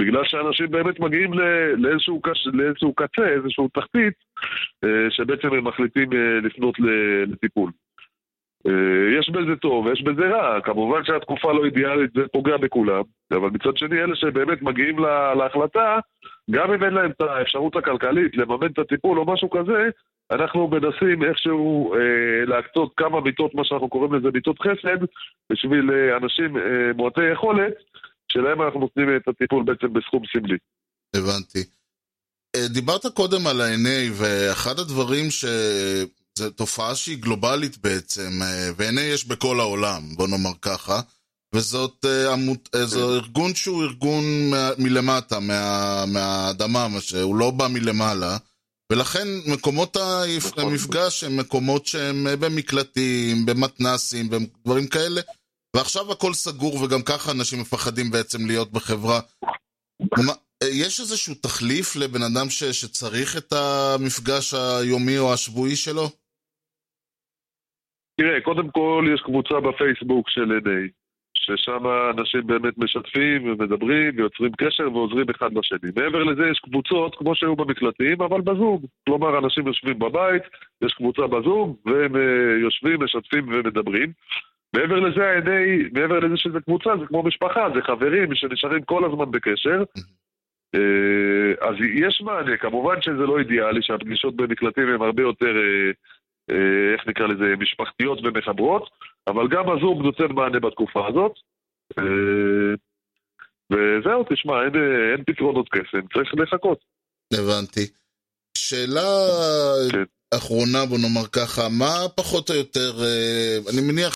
[0.00, 1.32] בגלל שאנשים באמת מגיעים
[1.76, 2.46] לאיזשהו, קש...
[2.52, 4.14] לאיזשהו קצה, איזשהו תחתית,
[4.84, 6.74] אה, שבעצם הם מחליטים אה, לפנות
[7.26, 7.70] לטיפול.
[9.18, 10.60] יש בזה טוב, יש בזה רע.
[10.60, 14.98] כמובן שהתקופה לא אידיאלית, זה פוגע בכולם, אבל מצד שני, אלה שבאמת מגיעים
[15.38, 15.98] להחלטה,
[16.50, 19.88] גם אם אין להם את האפשרות הכלכלית לממן את הטיפול או משהו כזה,
[20.30, 25.04] אנחנו מנסים איכשהו אה, להקצות כמה מיטות, מה שאנחנו קוראים לזה מיטות חסד,
[25.52, 26.62] בשביל אה, אנשים אה,
[26.96, 27.74] מועטי יכולת,
[28.32, 30.56] שלהם אנחנו נותנים את הטיפול בעצם בסכום סמלי.
[31.16, 31.58] הבנתי.
[32.56, 35.44] אה, דיברת קודם על ה-NA, ואחד הדברים ש...
[36.38, 41.00] זו תופעה שהיא גלובלית בעצם, אה, ו-NA יש בכל העולם, בוא נאמר ככה.
[41.54, 44.24] וזאת uh, עמות, uh, זה ארגון שהוא ארגון
[44.78, 48.36] מלמטה, מה, מהאדמה, שהוא לא בא מלמעלה,
[48.92, 50.64] ולכן מקומות נכון.
[50.64, 55.20] המפגש הם מקומות שהם אה, במקלטים, במתנסים, בדברים כאלה,
[55.76, 59.20] ועכשיו הכל סגור וגם ככה אנשים מפחדים בעצם להיות בחברה.
[60.18, 60.32] מה,
[60.64, 66.10] יש איזשהו תחליף לבן אדם ש, שצריך את המפגש היומי או השבועי שלו?
[68.16, 70.90] תראה, קודם כל יש קבוצה בפייסבוק של NA,
[71.34, 71.84] ששם
[72.18, 75.90] אנשים באמת משתפים ומדברים ויוצרים קשר ועוזרים אחד לשני.
[75.96, 78.80] מעבר לזה יש קבוצות, כמו שהיו במקלטים, אבל בזום.
[79.06, 80.42] כלומר, אנשים יושבים בבית,
[80.82, 84.12] יש קבוצה בזום, והם אה, יושבים, משתפים ומדברים.
[84.76, 89.30] מעבר לזה, העיני, מעבר לזה שזה קבוצה, זה כמו משפחה, זה חברים שנשארים כל הזמן
[89.30, 89.82] בקשר.
[90.74, 95.90] אה, אז יש מענה, כמובן שזה לא אידיאלי, שהפגישות במקלטים הן הרבה יותר אה,
[96.94, 98.90] איך נקרא לזה, משפחתיות ומחברות,
[99.26, 101.32] אבל גם הזום נותן מענה בתקופה הזאת.
[101.98, 102.74] אה,
[103.72, 104.74] וזהו, תשמע, אין,
[105.12, 106.78] אין פתרונות קסם, צריך לחכות.
[107.34, 107.86] הבנתי.
[108.58, 109.10] שאלה
[109.92, 110.04] כן.
[110.34, 114.14] אחרונה, בוא נאמר ככה, מה פחות או יותר, אה, אני מניח,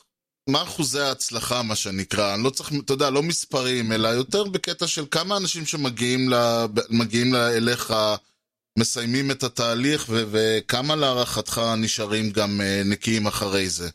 [0.50, 2.34] מה אחוזי ההצלחה, מה שנקרא?
[2.34, 6.34] אני לא צריך, אתה יודע, לא מספרים, אלא יותר בקטע של כמה אנשים שמגיעים ל,
[6.90, 7.92] מגיעים אליך
[8.78, 13.88] מסיימים את התהליך, ו- וכמה להערכתך נשארים גם uh, נקיים אחרי זה?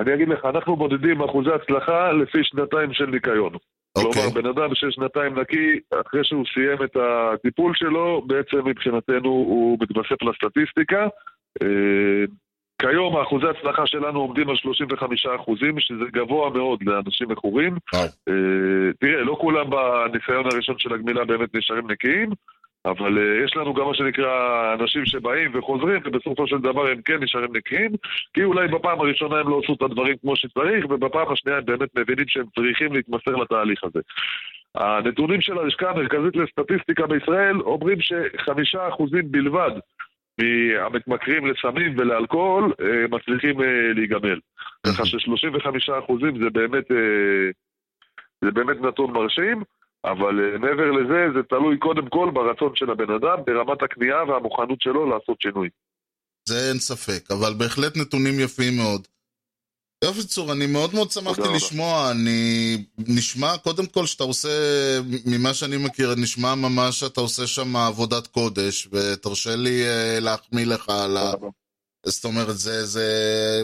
[0.00, 3.54] אני אגיד לך, אנחנו מודדים אחוזי הצלחה לפי שנתיים של ניקיון.
[3.54, 3.58] Okay.
[3.96, 4.22] אוקיי.
[4.22, 10.22] כלומר, בן אדם ששנתיים נקי, אחרי שהוא סיים את הטיפול שלו, בעצם מבחינתנו הוא מתווסף
[10.22, 11.08] לסטטיסטיקה.
[12.84, 17.76] אה, כיום האחוזי הצלחה שלנו עומדים על 35 אחוזים, שזה גבוה מאוד לאנשים מכורים.
[17.94, 17.98] Oh.
[19.00, 22.30] תראה, לא כולם בניסיון הראשון של הגמילה באמת נשארים נקיים,
[22.84, 27.22] אבל uh, יש לנו גם מה שנקרא אנשים שבאים וחוזרים, ובסופו של דבר הם כן
[27.22, 27.90] נשארים נקיים,
[28.34, 31.88] כי אולי בפעם הראשונה הם לא עשו את הדברים כמו שצריך, ובפעם השנייה הם באמת
[31.98, 34.00] מבינים שהם צריכים להתמסר לתהליך הזה.
[34.74, 39.70] הנתונים של הלשכה המרכזית לסטטיסטיקה בישראל אומרים שחמישה אחוזים בלבד
[40.38, 44.38] מהמתמכרים לסמים ולאלכוהול אה, מצליחים אה, להיגמל.
[44.86, 47.50] ככה ש-35% אחוזים זה באמת, אה,
[48.44, 49.62] זה באמת נתון מרשים,
[50.04, 55.10] אבל מעבר לזה, זה תלוי קודם כל ברצון של הבן אדם, ברמת הכניעה והמוכנות שלו
[55.10, 55.68] לעשות שינוי.
[56.48, 59.15] זה אין ספק, אבל בהחלט נתונים יפים מאוד.
[60.04, 64.48] יופי צור, אני מאוד מאוד שמחתי לשמוע, אני נשמע, קודם כל שאתה עושה,
[65.24, 70.88] ממה שאני מכיר, נשמע ממש שאתה עושה שם עבודת קודש, ותרשה לי uh, להחמיא לך
[70.88, 71.32] על ה...
[72.06, 73.62] זאת אומרת, זה, זה,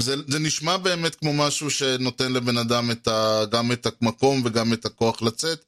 [0.00, 4.72] זה, זה נשמע באמת כמו משהו שנותן לבן אדם את ה, גם את המקום וגם
[4.72, 5.64] את הכוח לצאת.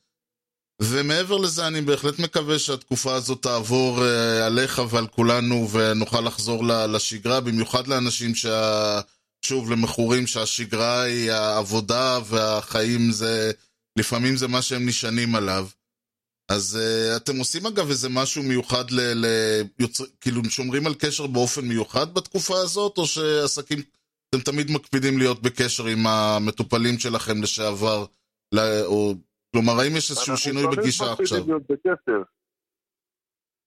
[0.82, 7.40] ומעבר לזה, אני בהחלט מקווה שהתקופה הזאת תעבור uh, עליך ועל כולנו, ונוכל לחזור לשגרה,
[7.40, 9.00] במיוחד לאנשים שה...
[9.45, 13.51] שוב, למכורים שהשגרה היא העבודה והחיים זה,
[13.99, 15.64] לפעמים זה מה שהם נשענים עליו.
[16.51, 19.01] אז uh, אתם עושים אגב איזה משהו מיוחד ל...
[19.01, 19.26] ל
[19.78, 23.78] יוצר, כאילו שומרים על קשר באופן מיוחד בתקופה הזאת, או שעסקים,
[24.28, 28.05] אתם תמיד מקפידים להיות בקשר עם המטופלים שלכם לשעבר,
[28.55, 29.14] ל, או,
[29.53, 31.45] כלומר, האם יש איזשהו שינוי בגישה עכשיו?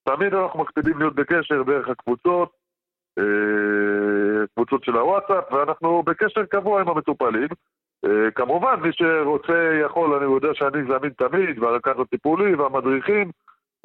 [0.09, 2.64] תמיד אנחנו מקפידים להיות בקשר דרך הקבוצות,
[4.55, 7.47] קבוצות של הוואטסאפ, ואנחנו בקשר קבוע עם המטופלים.
[8.05, 13.31] אה, כמובן, מי שרוצה יכול, אני יודע שאני זמין תמיד, והרכז הטיפולי והמדריכים,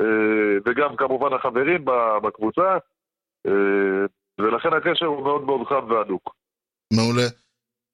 [0.01, 1.85] אה, וגם כמובן החברים
[2.23, 2.79] בקבוצה,
[4.39, 6.35] ולכן הקשר הוא מאוד מאוד חם והדוק.
[6.93, 7.29] מעולה.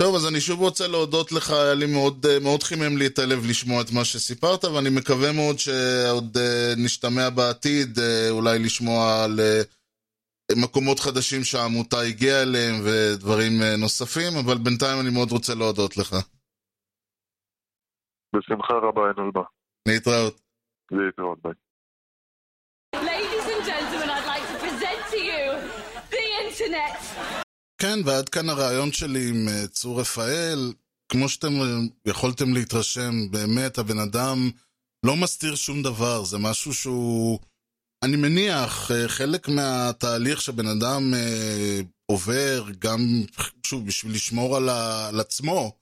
[0.03, 3.19] טוב, אז אני שוב רוצה להודות לך, היה לי מאוד, אה, מאוד חימם לי את
[3.19, 9.25] הלב לשמוע את מה שסיפרת, ואני מקווה מאוד שעוד אה, נשתמע בעתיד, אה, אולי לשמוע
[9.25, 9.63] על אה,
[10.55, 16.17] מקומות חדשים שהעמותה הגיעה אליהם ודברים אה, נוספים, אבל בינתיים אני מאוד רוצה להודות לך.
[18.37, 19.43] בשמחה רבה, אין על מה.
[19.89, 20.41] להתראות.
[20.91, 21.53] להתראות, ביי.
[22.97, 25.45] Ladies and gentlemen, I'd like to present to you
[26.11, 26.99] the internet.
[27.79, 30.73] כן, ועד כאן הרעיון שלי עם אה, צור רפאל.
[31.09, 31.67] כמו שאתם אה,
[32.07, 34.51] יכולתם להתרשם, באמת הבן אדם
[35.07, 37.39] לא מסתיר שום דבר, זה משהו שהוא...
[38.07, 43.23] אני מניח, אה, חלק מהתהליך שבן אדם אה, עובר, גם,
[43.67, 45.09] שוב, בשביל לשמור על, ה...
[45.09, 45.77] על עצמו,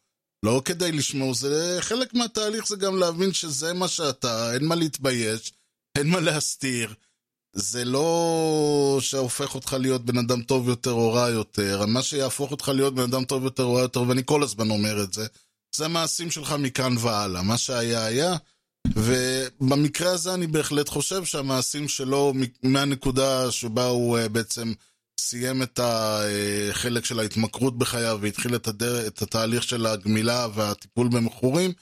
[0.44, 5.52] לא כדי לשמור, זה חלק מהתהליך זה גם להבין שזה מה שאתה, אין מה להתבייש,
[5.98, 6.94] אין מה להסתיר.
[7.56, 12.68] זה לא שהופך אותך להיות בן אדם טוב יותר או רע יותר, מה שיהפוך אותך
[12.68, 15.26] להיות בן אדם טוב יותר או רע יותר, ואני כל הזמן אומר את זה,
[15.76, 17.42] זה מעשים שלך מכאן והלאה.
[17.42, 18.36] מה שהיה היה,
[18.88, 22.32] ובמקרה הזה אני בהחלט חושב שהמעשים שלו,
[22.62, 24.72] מהנקודה שבה הוא אה, בעצם
[25.20, 29.06] סיים את החלק של ההתמכרות בחייו והתחיל את, הדר...
[29.06, 31.72] את התהליך של הגמילה והטיפול במכורים,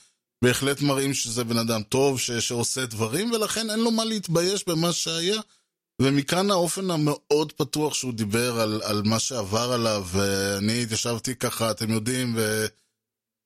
[0.45, 2.31] בהחלט מראים שזה בן אדם טוב ש...
[2.31, 5.41] שעושה דברים, ולכן אין לו מה להתבייש במה שהיה.
[6.03, 11.91] ומכאן האופן המאוד פתוח שהוא דיבר על, על מה שעבר עליו, ואני התיישבתי ככה, אתם
[11.91, 12.37] יודעים,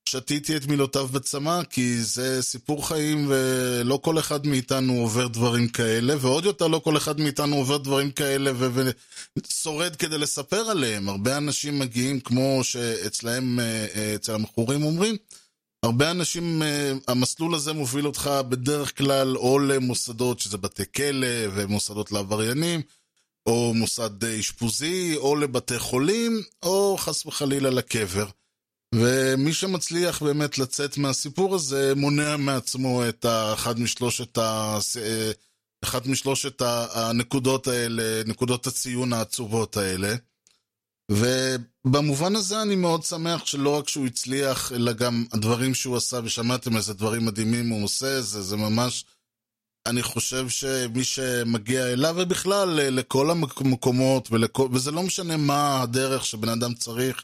[0.07, 6.15] ושתיתי את מילותיו בצמא, כי זה סיפור חיים, ולא כל אחד מאיתנו עובר דברים כאלה,
[6.19, 8.51] ועוד יותר לא כל אחד מאיתנו עובר דברים כאלה
[9.37, 11.09] ושורד כדי לספר עליהם.
[11.09, 13.59] הרבה אנשים מגיעים, כמו שאצלהם,
[14.15, 15.15] אצל המכורים אומרים,
[15.83, 16.61] הרבה אנשים,
[17.07, 22.81] המסלול הזה מוביל אותך בדרך כלל או למוסדות שזה בתי כלא ומוסדות לעבריינים,
[23.45, 28.25] או מוסד אשפוזי, או לבתי חולים, או חס וחלילה לקבר.
[28.95, 34.77] ומי שמצליח באמת לצאת מהסיפור הזה, מונע מעצמו את אחד משלושת, ה...
[35.83, 36.61] אחד משלושת
[36.93, 40.15] הנקודות האלה, נקודות הציון העצובות האלה.
[41.11, 46.77] ובמובן הזה אני מאוד שמח שלא רק שהוא הצליח, אלא גם הדברים שהוא עשה, ושמעתם
[46.77, 49.05] איזה דברים מדהימים הוא עושה, זה, זה ממש,
[49.85, 56.49] אני חושב שמי שמגיע אליו, ובכלל לכל המקומות, ולכל, וזה לא משנה מה הדרך שבן
[56.49, 57.23] אדם צריך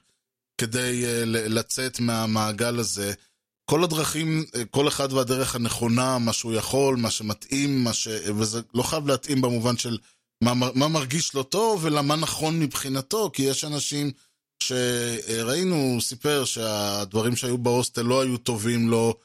[0.58, 3.14] כדי לצאת מהמעגל הזה.
[3.66, 8.08] כל הדרכים, כל אחד והדרך הנכונה, מה שהוא יכול, מה שמתאים, מה ש...
[8.08, 9.98] וזה לא חייב להתאים במובן של
[10.44, 14.12] מה, מה מרגיש לו טוב ולמה נכון מבחינתו, כי יש אנשים
[14.64, 19.16] שראינו, הוא סיפר שהדברים שהיו בהוסטל לא היו טובים לו,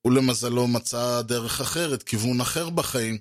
[0.00, 3.18] הוא למזלו מצא דרך אחרת, כיוון אחר בחיים.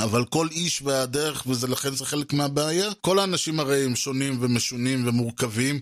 [0.00, 5.80] אבל כל איש והדרך, ולכן זה חלק מהבעיה, כל האנשים הרי הם שונים ומשונים ומורכבים,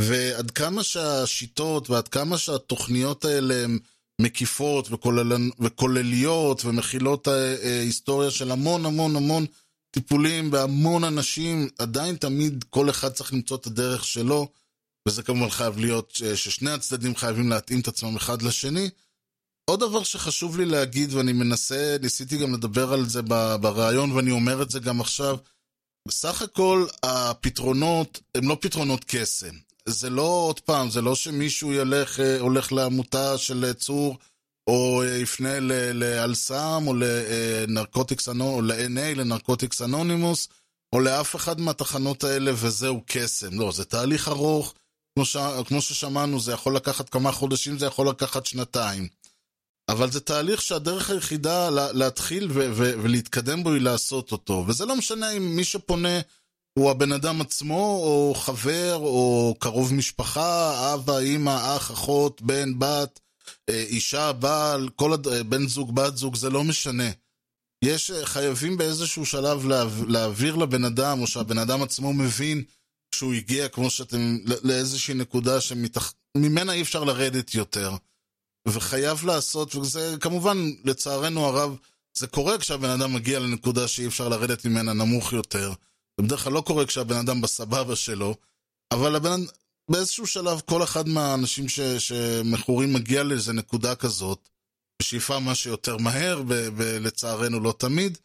[0.00, 3.78] ועד כמה שהשיטות ועד כמה שהתוכניות האלה הן
[4.20, 7.28] מקיפות וכולל, וכולליות ומכילות
[7.62, 9.46] היסטוריה של המון המון המון
[9.90, 14.48] טיפולים בהמון אנשים, עדיין תמיד כל אחד צריך למצוא את הדרך שלו,
[15.08, 18.90] וזה כמובן חייב להיות ששני הצדדים חייבים להתאים את עצמם אחד לשני.
[19.70, 23.22] עוד דבר שחשוב לי להגיד, ואני מנסה, ניסיתי גם לדבר על זה
[23.60, 25.36] בריאיון, ואני אומר את זה גם עכשיו,
[26.08, 29.69] בסך הכל הפתרונות הם לא פתרונות קסם.
[29.90, 34.18] זה לא, עוד פעם, זה לא שמישהו ילך, הולך לעמותה של צור,
[34.66, 35.60] או יפנה
[35.92, 40.48] לאלסם, או לנרקוטיקס, או ל-NA, לנרקוטיקס אנונימוס,
[40.94, 43.60] או לאף אחד מהתחנות האלה, וזהו קסם.
[43.60, 44.74] לא, זה תהליך ארוך,
[45.14, 45.36] כמו, ש...
[45.66, 49.08] כמו ששמענו, זה יכול לקחת כמה חודשים, זה יכול לקחת שנתיים.
[49.88, 54.64] אבל זה תהליך שהדרך היחידה להתחיל ו- ו- ולהתקדם בו היא לעשות אותו.
[54.66, 56.20] וזה לא משנה אם מי שפונה
[56.78, 63.20] הוא הבן אדם עצמו, או חבר, או קרוב משפחה, אבא, אימא, אח, אחות, בן, בת,
[63.70, 65.28] אישה, בעל, כל הד...
[65.28, 67.10] בן זוג, בת זוג, זה לא משנה.
[67.84, 69.84] יש, חייבים באיזשהו שלב לה...
[70.08, 72.64] להעביר לבן אדם, או שהבן אדם עצמו מבין
[73.14, 77.96] שהוא הגיע, כמו שאתם, לאיזושהי נקודה שממנה אי אפשר לרדת יותר.
[78.68, 81.76] וחייב לעשות, וזה כמובן, לצערנו הרב,
[82.16, 85.72] זה קורה כשהבן אדם מגיע לנקודה שאי אפשר לרדת ממנה נמוך יותר.
[86.18, 88.34] זה בדרך כלל לא קורה כשהבן אדם בסבבה שלו,
[88.92, 89.40] אבל הבן,
[89.90, 94.48] באיזשהו שלב כל אחד מהאנשים ש, שמכורים מגיע לאיזה נקודה כזאת,
[95.02, 98.18] בשאיפה מה שיותר מהר, ולצערנו לא תמיד,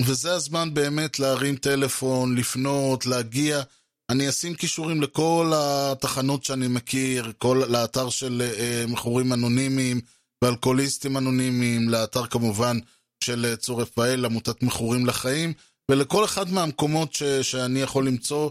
[0.00, 3.62] וזה הזמן באמת להרים טלפון, לפנות, להגיע.
[4.10, 10.00] אני אשים קישורים לכל התחנות שאני מכיר, כל, לאתר של uh, מכורים אנונימיים
[10.44, 12.78] ואלכוהוליסטים אנונימיים, לאתר כמובן
[13.24, 15.52] של uh, צור רפאל, עמותת מכורים לחיים,
[15.90, 18.50] ולכל אחד מהמקומות ש, שאני יכול למצוא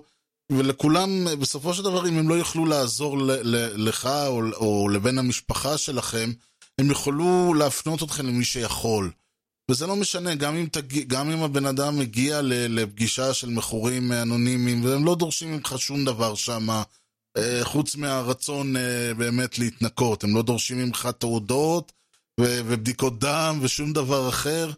[0.52, 5.18] ולכולם, בסופו של דבר, אם הם לא יוכלו לעזור ל- ל- לך או, או לבן
[5.18, 6.32] המשפחה שלכם,
[6.78, 9.12] הם יוכלו להפנות אתכם למי שיכול.
[9.72, 14.86] וזה לא משנה, גם אם, תגיע, גם אם הבן אדם מגיע לפגישה של מכורים אנונימיים,
[14.86, 16.70] והם לא דורשים ממך שום דבר שם,
[17.38, 20.24] אה, חוץ מהרצון אה, באמת להתנקות.
[20.24, 21.92] הם לא דורשים ממך תעודות
[22.40, 24.72] ובדיקות דם ושום דבר אחר,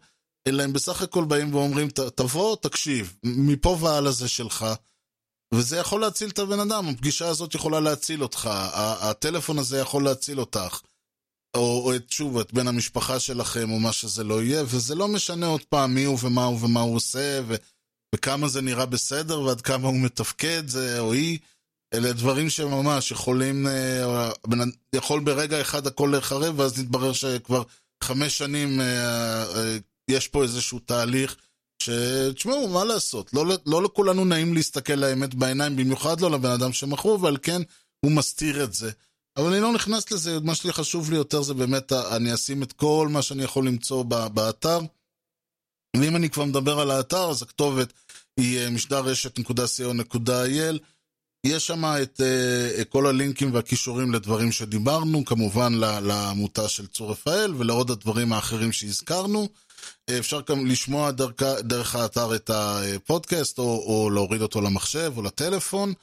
[0.48, 4.66] אלא הם בסך הכל באים ואומרים, "ת- תבוא, תקשיב, מפה והלאה זה שלך.
[5.54, 8.50] וזה יכול להציל את הבן אדם, הפגישה הזאת יכולה להציל אותך,
[9.02, 10.80] הטלפון הזה יכול להציל אותך.
[11.56, 15.08] או, או את, שוב, את בן המשפחה שלכם, או מה שזה לא יהיה, וזה לא
[15.08, 17.56] משנה עוד פעם מי הוא ומה הוא ומה הוא עושה, ו,
[18.16, 21.40] וכמה זה נראה בסדר, ועד כמה הוא מתפקד, זה או היא.
[21.94, 24.32] אלה דברים שממש יכולים, אה,
[24.94, 27.64] יכול ברגע אחד הכל להיחרב, ואז נתברר שכבר
[28.04, 29.78] חמש שנים אה, אה,
[30.10, 31.36] יש פה איזשהו תהליך,
[31.84, 37.24] שתשמעו, מה לעשות, לא, לא לכולנו נעים להסתכל לאמת בעיניים, במיוחד לא לבן אדם שמכור,
[37.24, 37.62] ועל כן
[38.06, 38.92] הוא מסתיר את זה.
[39.38, 42.74] אבל אני לא נכנס לזה, מה שלי חשוב לי יותר זה באמת, אני אשים את
[42.74, 44.80] כל מה שאני יכול למצוא באתר.
[45.96, 47.94] ואם אני כבר מדבר על האתר, אז הכתובת
[48.40, 50.80] היא אה, משדר רשת.co.il.
[51.46, 57.92] יש שם את uh, כל הלינקים והכישורים לדברים שדיברנו, כמובן לעמותה של צור רפאל ולעוד
[57.92, 59.50] הדברים האחרים שהזכרנו.
[60.20, 65.94] אפשר גם לשמוע דרך, דרך האתר את הפודקאסט, או, או להוריד אותו למחשב או לטלפון.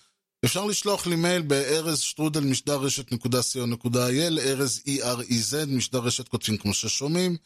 [0.44, 3.12] אפשר לשלוח לי מייל בארז שטרודל משדר רשת
[3.56, 7.36] נקודה אייל, ארז E-R-E-Z, משדר רשת כותבים כמו ששומעים.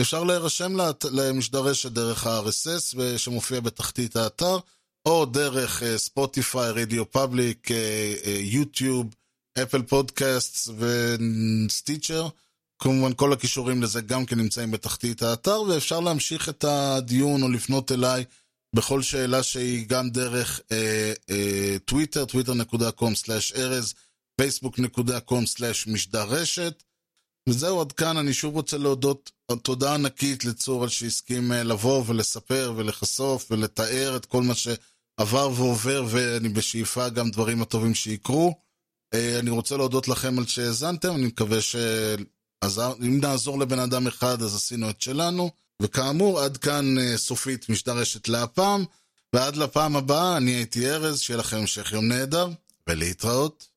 [0.00, 0.76] אפשר להירשם
[1.10, 4.58] למשדר רשת דרך ה-RSS שמופיע בתחתית האתר,
[5.06, 7.68] או דרך ספוטיפיי, RadioPublic,
[8.40, 9.06] יוטיוב,
[9.62, 12.28] Apple Podcast ו Stitcher.
[12.80, 17.92] כמובן כל הקישורים לזה גם כן נמצאים בתחתית האתר, ואפשר להמשיך את הדיון או לפנות
[17.92, 18.24] אליי
[18.76, 23.94] בכל שאלה שהיא גם דרך אה, אה, טוויטר, twitter.com/ארז,
[24.40, 26.82] facebook.com/משדר רשת.
[27.48, 28.16] וזהו, עד כאן.
[28.16, 29.30] אני שוב רוצה להודות,
[29.62, 36.04] תודה ענקית לצור על שהסכים אה, לבוא ולספר ולחשוף ולתאר את כל מה שעבר ועובר,
[36.08, 38.54] ואני בשאיפה גם דברים הטובים שיקרו.
[39.14, 41.76] אה, אני רוצה להודות לכם על שהאזנתם, אני מקווה ש...
[42.60, 45.50] עזר, אם נעזור לבן אדם אחד, אז עשינו את שלנו.
[45.82, 48.84] וכאמור, עד כאן אה, סופית משדר רשת להפעם,
[49.32, 52.48] ועד לפעם הבאה, אני הייתי ארז, שיהיה לכם המשך יום נהדר,
[52.86, 53.69] ולהתראות.